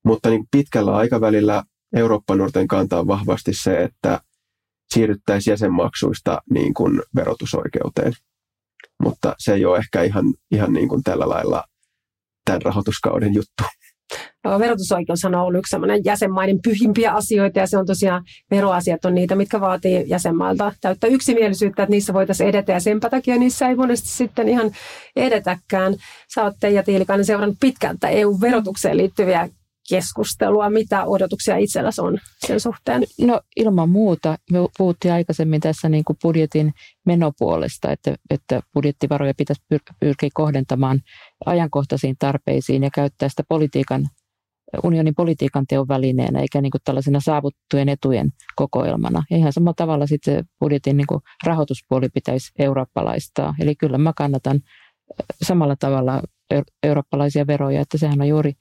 Mutta 0.06 0.30
niin 0.30 0.46
pitkällä 0.52 0.96
aikavälillä 0.96 1.64
Eurooppa-nuorten 1.96 2.68
kanta 2.68 3.00
on 3.00 3.08
vahvasti 3.08 3.54
se, 3.54 3.84
että 3.84 4.20
siirryttäisiin 4.94 5.52
jäsenmaksuista 5.52 6.42
niin 6.50 6.74
kuin 6.74 7.02
verotusoikeuteen. 7.16 8.14
Mutta 9.04 9.36
se 9.40 9.54
ei 9.54 9.66
ole 9.66 9.78
ehkä 9.78 10.04
ihan, 10.04 10.26
ihan 10.52 10.74
niin 10.74 10.90
kuin 10.90 11.04
tällä 11.04 11.30
lailla 11.30 11.64
tämän 12.46 12.62
rahoituskauden 12.62 13.34
juttu. 13.34 13.64
Verotusoikeus 14.60 15.26
on 15.26 15.36
ollut 15.36 15.60
yksi 15.60 15.76
jäsenmaiden 16.06 16.60
pyhimpiä 16.62 17.12
asioita 17.12 17.60
ja 17.60 17.68
se 17.68 17.78
on 17.78 17.86
tosiaan, 17.86 18.24
veroasiat 18.52 19.06
on 19.06 19.16
niitä, 19.16 19.36
mitkä 19.36 19.62
vaatii 19.62 20.04
jäsenmailta 20.08 20.74
täyttä 20.82 21.08
yksimielisyyttä, 21.08 21.84
että 21.84 21.92
niissä 21.92 22.14
voitaisiin 22.14 22.50
edetä 22.50 22.72
ja 22.72 22.80
sen 22.80 23.00
takia 23.00 23.38
niissä 23.38 23.68
ei 23.68 23.76
monesti 23.76 24.10
sitten 24.10 24.50
ihan 24.50 24.72
edetäkään. 25.16 25.96
Sä 26.34 26.44
oot 26.44 26.56
Teija 26.60 26.84
Tiilikainen 26.84 27.26
seurannut 27.26 27.58
pitkältä 27.60 28.08
EU-verotukseen 28.08 28.98
liittyviä 28.98 29.50
keskustelua. 29.92 30.70
Mitä 30.70 31.06
odotuksia 31.06 31.58
itselläsi 31.58 32.02
on 32.02 32.18
sen 32.48 32.60
suhteen? 32.60 33.04
No 33.22 33.42
ilman 33.56 33.90
muuta. 33.90 34.38
Me 34.52 34.58
puhuttiin 34.78 35.14
aikaisemmin 35.14 35.62
tässä 35.62 35.90
niin 35.90 36.04
kuin 36.04 36.18
budjetin 36.24 36.72
menopuolesta, 37.06 37.92
että, 37.92 38.16
että 38.30 38.62
budjettivaroja 38.74 39.34
pitäisi 39.38 39.62
pyr- 39.74 39.96
pyrkiä 40.00 40.30
kohdentamaan 40.34 41.00
ajankohtaisiin 41.46 42.16
tarpeisiin 42.20 42.84
ja 42.84 42.90
käyttää 42.94 43.30
sitä 43.30 43.44
politiikan 43.50 44.08
unionin 44.84 45.16
politiikan 45.16 45.66
teon 45.68 45.88
välineenä, 45.88 46.40
eikä 46.40 46.62
niin 46.62 46.72
kuin 46.72 46.82
tällaisena 46.86 47.20
saavuttujen 47.20 47.90
etujen 47.90 48.30
kokoelmana. 48.56 49.24
Ja 49.30 49.38
ihan 49.38 49.54
samalla 49.54 49.74
tavalla 49.78 50.08
sitten 50.08 50.46
budjetin 50.60 50.98
niin 50.98 51.08
kuin 51.08 51.22
rahoituspuoli 51.46 52.10
pitäisi 52.10 52.52
eurooppalaistaa. 52.60 53.56
Eli 53.60 53.76
kyllä 53.76 53.98
mä 53.98 54.14
kannatan 54.16 54.60
samalla 55.42 55.76
tavalla 55.76 56.22
eurooppalaisia 56.84 57.48
veroja, 57.48 57.82
että 57.82 57.98
sehän 57.98 58.22
on 58.22 58.28
juuri, 58.28 58.54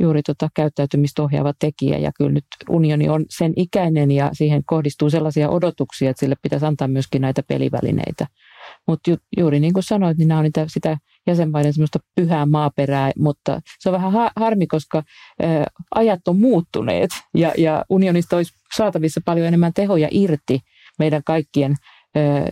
juuri 0.00 0.22
tota 0.22 0.48
käyttäytymistä 0.54 1.22
ohjaava 1.22 1.52
tekijä. 1.58 1.98
Ja 1.98 2.10
kyllä 2.16 2.30
nyt 2.30 2.44
unioni 2.68 3.08
on 3.08 3.24
sen 3.30 3.52
ikäinen 3.56 4.10
ja 4.10 4.30
siihen 4.32 4.62
kohdistuu 4.66 5.10
sellaisia 5.10 5.50
odotuksia, 5.50 6.10
että 6.10 6.20
sille 6.20 6.34
pitäisi 6.42 6.66
antaa 6.66 6.88
myöskin 6.88 7.22
näitä 7.22 7.42
pelivälineitä. 7.42 8.26
Mutta 8.88 9.10
ju, 9.10 9.16
juuri 9.36 9.60
niin 9.60 9.72
kuin 9.72 9.82
sanoit, 9.82 10.18
niin 10.18 10.28
nämä 10.28 10.38
on 10.38 10.44
niitä, 10.44 10.64
sitä 10.68 10.98
jäsenmaiden 11.26 11.72
semmoista 11.72 11.98
pyhää 12.14 12.46
maaperää, 12.46 13.10
mutta 13.18 13.60
se 13.78 13.88
on 13.88 13.92
vähän 13.92 14.12
ha- 14.12 14.32
harmi, 14.36 14.66
koska 14.66 14.98
ä, 14.98 15.02
ajat 15.94 16.28
on 16.28 16.40
muuttuneet 16.40 17.10
ja, 17.34 17.52
ja 17.58 17.84
unionista 17.90 18.36
olisi 18.36 18.52
saatavissa 18.76 19.20
paljon 19.24 19.46
enemmän 19.46 19.72
tehoja 19.74 20.08
irti 20.10 20.60
meidän 20.98 21.22
kaikkien 21.24 21.74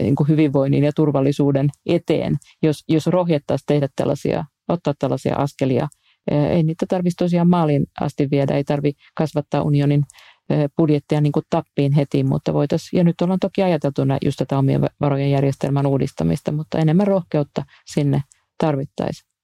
niin 0.01 0.15
kuin 0.15 0.29
hyvinvoinnin 0.29 0.85
ja 0.85 0.93
turvallisuuden 0.93 1.69
eteen, 1.87 2.37
jos, 2.63 2.85
jos 2.89 3.07
rohjettaisiin 3.07 3.67
tehdä 3.67 3.89
tällaisia, 3.97 4.45
ottaa 4.69 4.95
tällaisia 4.99 5.37
askelia. 5.37 5.89
Ei 6.31 6.63
niitä 6.63 6.87
tarvitsisi 6.89 7.17
tosiaan 7.17 7.49
maalin 7.49 7.87
asti 8.01 8.29
viedä, 8.31 8.57
ei 8.57 8.65
tarvitse 8.65 9.03
kasvattaa 9.15 9.63
unionin 9.63 10.03
budjettia 10.77 11.21
niin 11.21 11.33
kuin 11.33 11.45
tappiin 11.51 11.93
heti, 11.93 12.25
mutta 12.25 12.53
voitaisiin, 12.53 12.99
ja 12.99 13.05
nyt 13.05 13.21
ollaan 13.21 13.41
toki 13.41 13.63
ajateltu 13.63 14.03
just 14.25 14.37
tätä 14.37 14.59
omien 14.59 14.87
varojen 15.01 15.31
järjestelmän 15.31 15.87
uudistamista, 15.87 16.53
mutta 16.53 16.79
enemmän 16.79 17.07
rohkeutta 17.07 17.63
sinne 17.87 18.23
tarvittaisiin. 18.59 19.35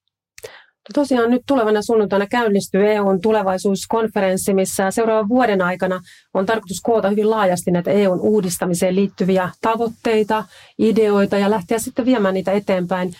Tosiaan 0.94 1.30
nyt 1.30 1.42
tulevana 1.46 1.82
sunnuntaina 1.82 2.26
käynnistyy 2.26 2.92
EUn 2.92 3.20
tulevaisuuskonferenssi, 3.20 4.54
missä 4.54 4.90
seuraavan 4.90 5.28
vuoden 5.28 5.62
aikana 5.62 6.00
on 6.34 6.46
tarkoitus 6.46 6.80
koota 6.82 7.10
hyvin 7.10 7.30
laajasti 7.30 7.70
näitä 7.70 7.90
EUn 7.90 8.20
uudistamiseen 8.20 8.96
liittyviä 8.96 9.50
tavoitteita, 9.60 10.44
ideoita 10.78 11.38
ja 11.38 11.50
lähteä 11.50 11.78
sitten 11.78 12.06
viemään 12.06 12.34
niitä 12.34 12.52
eteenpäin. 12.52 13.12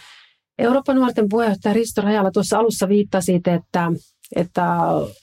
Euroopan 0.61 0.97
nuorten 0.97 1.29
puheenjohtaja 1.29 1.73
Risto 1.73 2.03
Rajala 2.03 2.31
tuossa 2.31 2.59
alussa 2.59 2.89
viittasi, 2.89 3.35
että, 3.35 3.93
että 4.37 4.67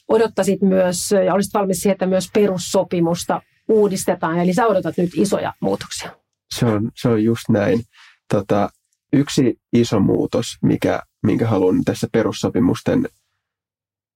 odottaisit 0.07 0.61
myös 0.61 1.11
ja 1.25 1.33
olisit 1.33 1.53
valmis 1.53 1.77
siihen, 1.77 1.93
että 1.93 2.05
myös 2.05 2.29
perussopimusta 2.33 3.41
uudistetaan. 3.67 4.39
Eli 4.39 4.53
sä 4.53 4.67
odotat 4.67 4.97
nyt 4.97 5.09
isoja 5.15 5.53
muutoksia. 5.59 6.11
Se 6.55 6.65
on, 6.65 6.91
se 7.01 7.09
on 7.09 7.23
just 7.23 7.49
näin. 7.49 7.83
Tota, 8.33 8.69
yksi 9.13 9.59
iso 9.73 9.99
muutos, 9.99 10.45
mikä, 10.61 11.01
minkä 11.23 11.47
haluan 11.47 11.83
tässä 11.83 12.07
perussopimusten 12.11 13.07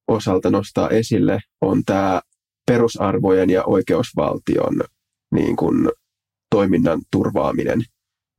osalta 0.07 0.49
nostaa 0.49 0.89
esille, 0.89 1.39
on 1.61 1.83
tämä 1.85 2.21
perusarvojen 2.67 3.49
ja 3.49 3.63
oikeusvaltion 3.63 4.81
niin 5.31 5.55
kuin, 5.55 5.89
toiminnan 6.49 7.01
turvaaminen. 7.11 7.81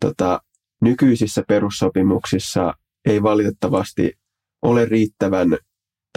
Tota, 0.01 0.41
nykyisissä 0.83 1.43
perussopimuksissa 1.49 2.75
ei 3.05 3.23
valitettavasti 3.23 4.13
ole 4.63 4.85
riittävän 4.85 5.49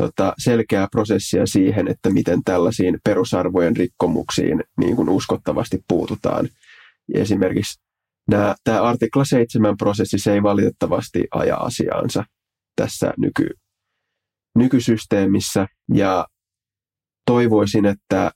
tota, 0.02 0.34
selkeää 0.38 0.88
prosessia 0.92 1.46
siihen, 1.46 1.88
että 1.88 2.10
miten 2.10 2.44
tällaisiin 2.46 3.00
perusarvojen 3.04 3.78
rikkomuksiin 3.78 4.64
niin 4.78 4.96
kuin 4.96 5.10
uskottavasti 5.10 5.84
puututaan. 5.88 6.50
Esimerkiksi 7.14 7.82
nämä, 8.32 8.56
tämä 8.64 8.82
artikla 8.82 9.26
7 9.26 9.78
prosessi 9.78 10.20
se 10.20 10.34
ei 10.34 10.44
valitettavasti 10.44 11.28
aja 11.32 11.58
asiaansa 11.58 12.24
tässä 12.76 13.14
nyky, 13.18 13.50
nykysysteemissä 14.56 15.68
ja 15.94 16.28
toivoisin, 17.26 17.86
että 17.86 18.32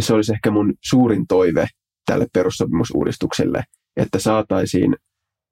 se 0.00 0.14
olisi 0.14 0.32
ehkä 0.32 0.50
mun 0.50 0.74
suurin 0.84 1.26
toive 1.26 1.66
tälle 2.06 2.26
perussopimusuudistukselle, 2.32 3.64
että 3.96 4.18
saataisiin 4.18 4.96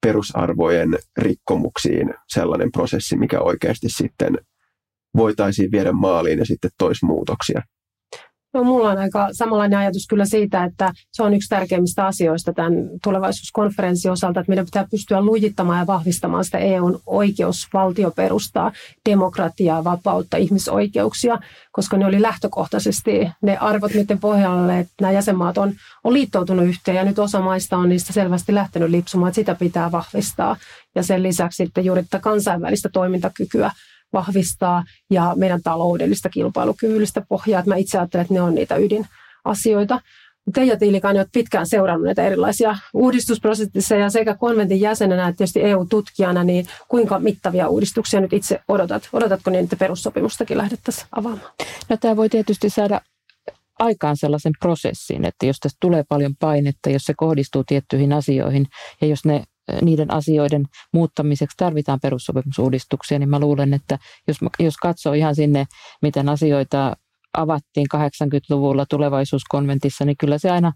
perusarvojen 0.01 0.97
rikkomuksiin 1.17 2.13
sellainen 2.27 2.71
prosessi, 2.71 3.17
mikä 3.17 3.39
oikeasti 3.39 3.89
sitten 3.89 4.37
voitaisiin 5.15 5.71
viedä 5.71 5.91
maaliin 5.91 6.39
ja 6.39 6.45
sitten 6.45 6.71
toisi 6.77 7.05
muutoksia. 7.05 7.61
No, 8.53 8.63
mulla 8.63 8.89
on 8.89 8.97
aika 8.97 9.27
samanlainen 9.31 9.79
ajatus 9.79 10.07
kyllä 10.07 10.25
siitä, 10.25 10.63
että 10.63 10.93
se 11.11 11.23
on 11.23 11.33
yksi 11.33 11.49
tärkeimmistä 11.49 12.05
asioista 12.05 12.53
tämän 12.53 12.73
tulevaisuuskonferenssin 13.03 14.11
osalta, 14.11 14.39
että 14.39 14.49
meidän 14.49 14.65
pitää 14.65 14.87
pystyä 14.91 15.21
lujittamaan 15.21 15.79
ja 15.79 15.87
vahvistamaan 15.87 16.45
sitä 16.45 16.57
EUn 16.57 16.99
oikeusvaltioperustaa, 17.05 18.71
demokratiaa, 19.09 19.83
vapautta, 19.83 20.37
ihmisoikeuksia, 20.37 21.39
koska 21.71 21.97
ne 21.97 22.05
oli 22.05 22.21
lähtökohtaisesti 22.21 23.29
ne 23.41 23.57
arvot, 23.57 23.93
miten 23.93 24.19
pohjalle 24.19 24.79
että 24.79 24.93
nämä 25.01 25.11
jäsenmaat 25.11 25.57
on, 25.57 25.73
on 26.03 26.13
liittoutunut 26.13 26.65
yhteen 26.65 26.97
ja 26.97 27.03
nyt 27.03 27.19
osa 27.19 27.39
maista 27.39 27.77
on 27.77 27.89
niistä 27.89 28.13
selvästi 28.13 28.53
lähtenyt 28.53 28.89
lipsumaan, 28.89 29.29
että 29.29 29.35
sitä 29.35 29.55
pitää 29.55 29.91
vahvistaa. 29.91 30.55
Ja 30.95 31.03
sen 31.03 31.23
lisäksi 31.23 31.57
sitten 31.57 31.85
juuri 31.85 32.03
tätä 32.03 32.19
kansainvälistä 32.19 32.89
toimintakykyä 32.93 33.71
vahvistaa 34.13 34.83
ja 35.11 35.33
meidän 35.35 35.61
taloudellista 35.63 36.29
kilpailukyvyllistä 36.29 37.21
pohjaa. 37.29 37.59
Että 37.59 37.71
mä 37.71 37.75
itse 37.75 37.97
ajattelen, 37.97 38.21
että 38.21 38.33
ne 38.33 38.41
on 38.41 38.55
niitä 38.55 38.75
ydinasioita. 38.75 40.01
Teija 40.53 40.77
Tiilikainen, 40.77 41.19
olet 41.19 41.31
pitkään 41.33 41.67
seurannut 41.67 42.05
näitä 42.05 42.23
erilaisia 42.23 42.77
uudistusprosesseja 42.93 44.09
sekä 44.09 44.35
konventin 44.35 44.81
jäsenenä 44.81 45.27
että 45.27 45.37
tietysti 45.37 45.61
EU-tutkijana, 45.61 46.43
niin 46.43 46.67
kuinka 46.87 47.19
mittavia 47.19 47.67
uudistuksia 47.67 48.21
nyt 48.21 48.33
itse 48.33 48.59
odotat? 48.67 49.09
Odotatko 49.13 49.51
niin, 49.51 49.63
että 49.63 49.75
perussopimustakin 49.75 50.57
lähdettäisiin 50.57 51.07
avaamaan? 51.11 51.51
No 51.89 51.97
tämä 51.97 52.15
voi 52.15 52.29
tietysti 52.29 52.69
saada 52.69 53.01
aikaan 53.79 54.17
sellaisen 54.17 54.53
prosessin, 54.59 55.25
että 55.25 55.45
jos 55.45 55.59
tästä 55.59 55.77
tulee 55.79 56.03
paljon 56.09 56.35
painetta, 56.39 56.89
jos 56.89 57.03
se 57.03 57.13
kohdistuu 57.17 57.63
tiettyihin 57.63 58.13
asioihin 58.13 58.65
ja 59.01 59.07
jos 59.07 59.25
ne 59.25 59.43
niiden 59.81 60.13
asioiden 60.13 60.65
muuttamiseksi. 60.93 61.57
Tarvitaan 61.57 61.99
perussopimusuudistuksia, 61.99 63.19
niin 63.19 63.29
mä 63.29 63.39
luulen, 63.39 63.73
että 63.73 63.99
jos, 64.27 64.37
jos 64.59 64.77
katsoo 64.77 65.13
ihan 65.13 65.35
sinne, 65.35 65.65
miten 66.01 66.29
asioita 66.29 66.95
avattiin 67.37 67.87
80-luvulla 67.95 68.85
tulevaisuuskonventissa, 68.85 70.05
niin 70.05 70.17
kyllä 70.17 70.37
se 70.37 70.49
aina 70.49 70.73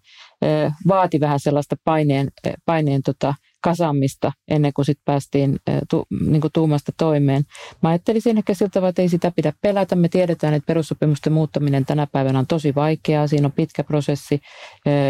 vaati 0.87 1.19
vähän 1.19 1.39
sellaista 1.39 1.75
paineen, 1.83 2.27
paineen 2.65 3.03
tota, 3.03 3.35
kasaamista 3.63 4.31
ennen 4.47 4.73
kuin 4.73 4.85
sitten 4.85 5.03
päästiin 5.05 5.59
tu, 5.89 6.05
niin 6.29 6.41
kuin 6.41 6.53
tuumasta 6.53 6.91
toimeen. 6.97 7.43
Mä 7.83 7.89
ajattelisin 7.89 8.37
ehkä 8.37 8.53
siltä 8.53 8.71
tavalla, 8.71 8.89
että 8.89 9.01
ei 9.01 9.09
sitä 9.09 9.31
pidä 9.35 9.53
pelätä. 9.61 9.95
Me 9.95 10.09
tiedetään, 10.09 10.53
että 10.53 10.67
perussopimusten 10.67 11.33
muuttaminen 11.33 11.85
tänä 11.85 12.07
päivänä 12.11 12.39
on 12.39 12.47
tosi 12.47 12.75
vaikeaa. 12.75 13.27
Siinä 13.27 13.45
on 13.45 13.51
pitkä 13.51 13.83
prosessi 13.83 14.41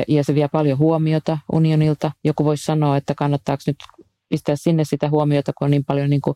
ja 0.07 0.23
se 0.23 0.35
vie 0.35 0.47
paljon 0.47 0.77
huomiota 0.77 1.37
unionilta. 1.53 2.11
Joku 2.23 2.45
voisi 2.45 2.65
sanoa, 2.65 2.97
että 2.97 3.13
kannattaako 3.17 3.63
nyt 3.67 3.77
pistää 4.29 4.55
sinne 4.55 4.83
sitä 4.83 5.09
huomiota, 5.09 5.51
kun 5.57 5.65
on 5.65 5.71
niin 5.71 5.85
paljon 5.85 6.09
niin 6.09 6.21
kuin 6.21 6.35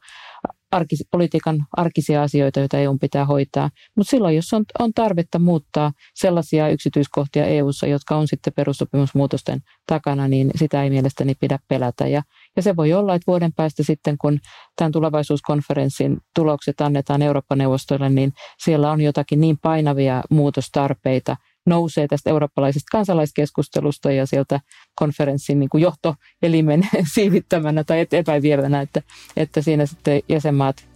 arkis, 0.72 1.05
politiikan 1.11 1.57
arkisia 1.78 2.24
asioita, 2.24 2.59
joita 2.59 2.78
EU 2.78 2.97
pitää 2.97 3.26
hoitaa. 3.26 3.70
Mutta 3.95 4.09
silloin, 4.09 4.36
jos 4.36 4.53
on, 4.53 4.65
on 4.80 4.93
tarvetta 4.93 5.39
muuttaa 5.39 5.91
sellaisia 6.15 6.70
yksityiskohtia 6.70 7.45
EUssa, 7.45 7.88
jotka 7.88 8.15
on 8.15 8.28
sitten 8.28 8.53
perussopimusmuutosten 8.53 9.59
takana, 9.88 10.28
niin 10.28 10.51
sitä 10.55 10.84
ei 10.84 10.89
mielestäni 10.89 11.36
pidä 11.39 11.59
pelätä. 11.68 12.07
Ja, 12.07 12.22
ja 12.55 12.61
se 12.61 12.76
voi 12.76 12.93
olla, 12.93 13.15
että 13.15 13.28
vuoden 13.28 13.53
päästä 13.53 13.84
sitten, 13.84 14.18
kun 14.18 14.39
tämän 14.76 14.91
tulevaisuuskonferenssin 14.91 16.18
tulokset 16.36 16.82
annetaan 16.82 17.22
Eurooppa-neuvostolle, 17.22 18.09
niin 18.09 18.32
siellä 18.63 18.91
on 18.91 19.01
jotakin 19.01 19.41
niin 19.41 19.57
painavia 19.61 20.24
muutostarpeita, 20.30 21.36
nousee 21.68 22.07
tästä 22.07 22.30
eurooppalaisesta 22.30 22.88
kansalaiskeskustelusta 22.91 24.11
ja 24.11 24.26
sieltä 24.26 24.59
konferenssin 24.95 25.59
niin 25.59 25.70
kuin 25.70 25.82
johtoelimen 25.82 26.88
siivittämänä 27.13 27.84
tai 27.84 28.07
epävievänä, 28.11 28.82
että, 28.82 29.01
että 29.38 29.61
siinä 29.61 29.86
sitten 29.86 30.22
jäsenmaat 30.30 30.88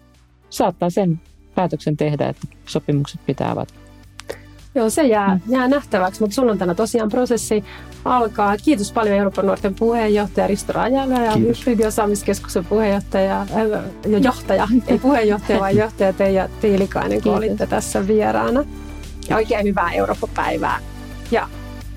saattaa 0.50 0.90
sen 0.90 1.22
päätöksen 1.56 1.98
tehdä, 1.98 2.30
että 2.30 2.48
sopimukset 2.66 3.26
pitää 3.26 3.52
avata. 3.52 3.74
Joo, 4.76 4.90
se 4.90 5.04
jää, 5.04 5.36
mm. 5.36 5.54
jää 5.54 5.68
nähtäväksi, 5.68 6.22
mutta 6.22 6.36
sunnuntaina 6.36 6.76
tosiaan 6.76 7.10
prosessi 7.10 7.64
alkaa. 8.06 8.58
Kiitos 8.58 8.92
paljon 8.92 9.16
Euroopan 9.16 9.46
nuorten 9.46 9.76
puheenjohtaja 9.76 10.48
Risto 10.48 10.74
Rajala 10.74 11.20
ja 11.20 11.32
Hybridiosaamiskeskuksen 11.32 12.66
puheenjohtaja, 12.66 13.42
äh, 13.42 13.48
johtaja, 14.22 14.68
ei 14.88 15.00
puheenjohtaja, 15.08 15.60
vaan 15.60 15.76
johtaja 15.76 16.14
Teija 16.14 16.50
Tiilikainen, 16.62 17.22
kun 17.22 17.36
olitte 17.36 17.68
tässä 17.68 18.08
vieraana 18.08 18.64
ja 19.30 19.36
oikein 19.36 19.66
hyvää 19.66 19.92
Eurooppa-päivää. 19.92 20.80
Ja 21.32 21.50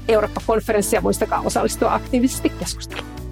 Eurooppa-konferenssia 0.09 1.01
muistakaa 1.01 1.41
osallistua 1.41 1.95
aktiivisesti 1.95 2.49
keskusteluun. 2.49 3.24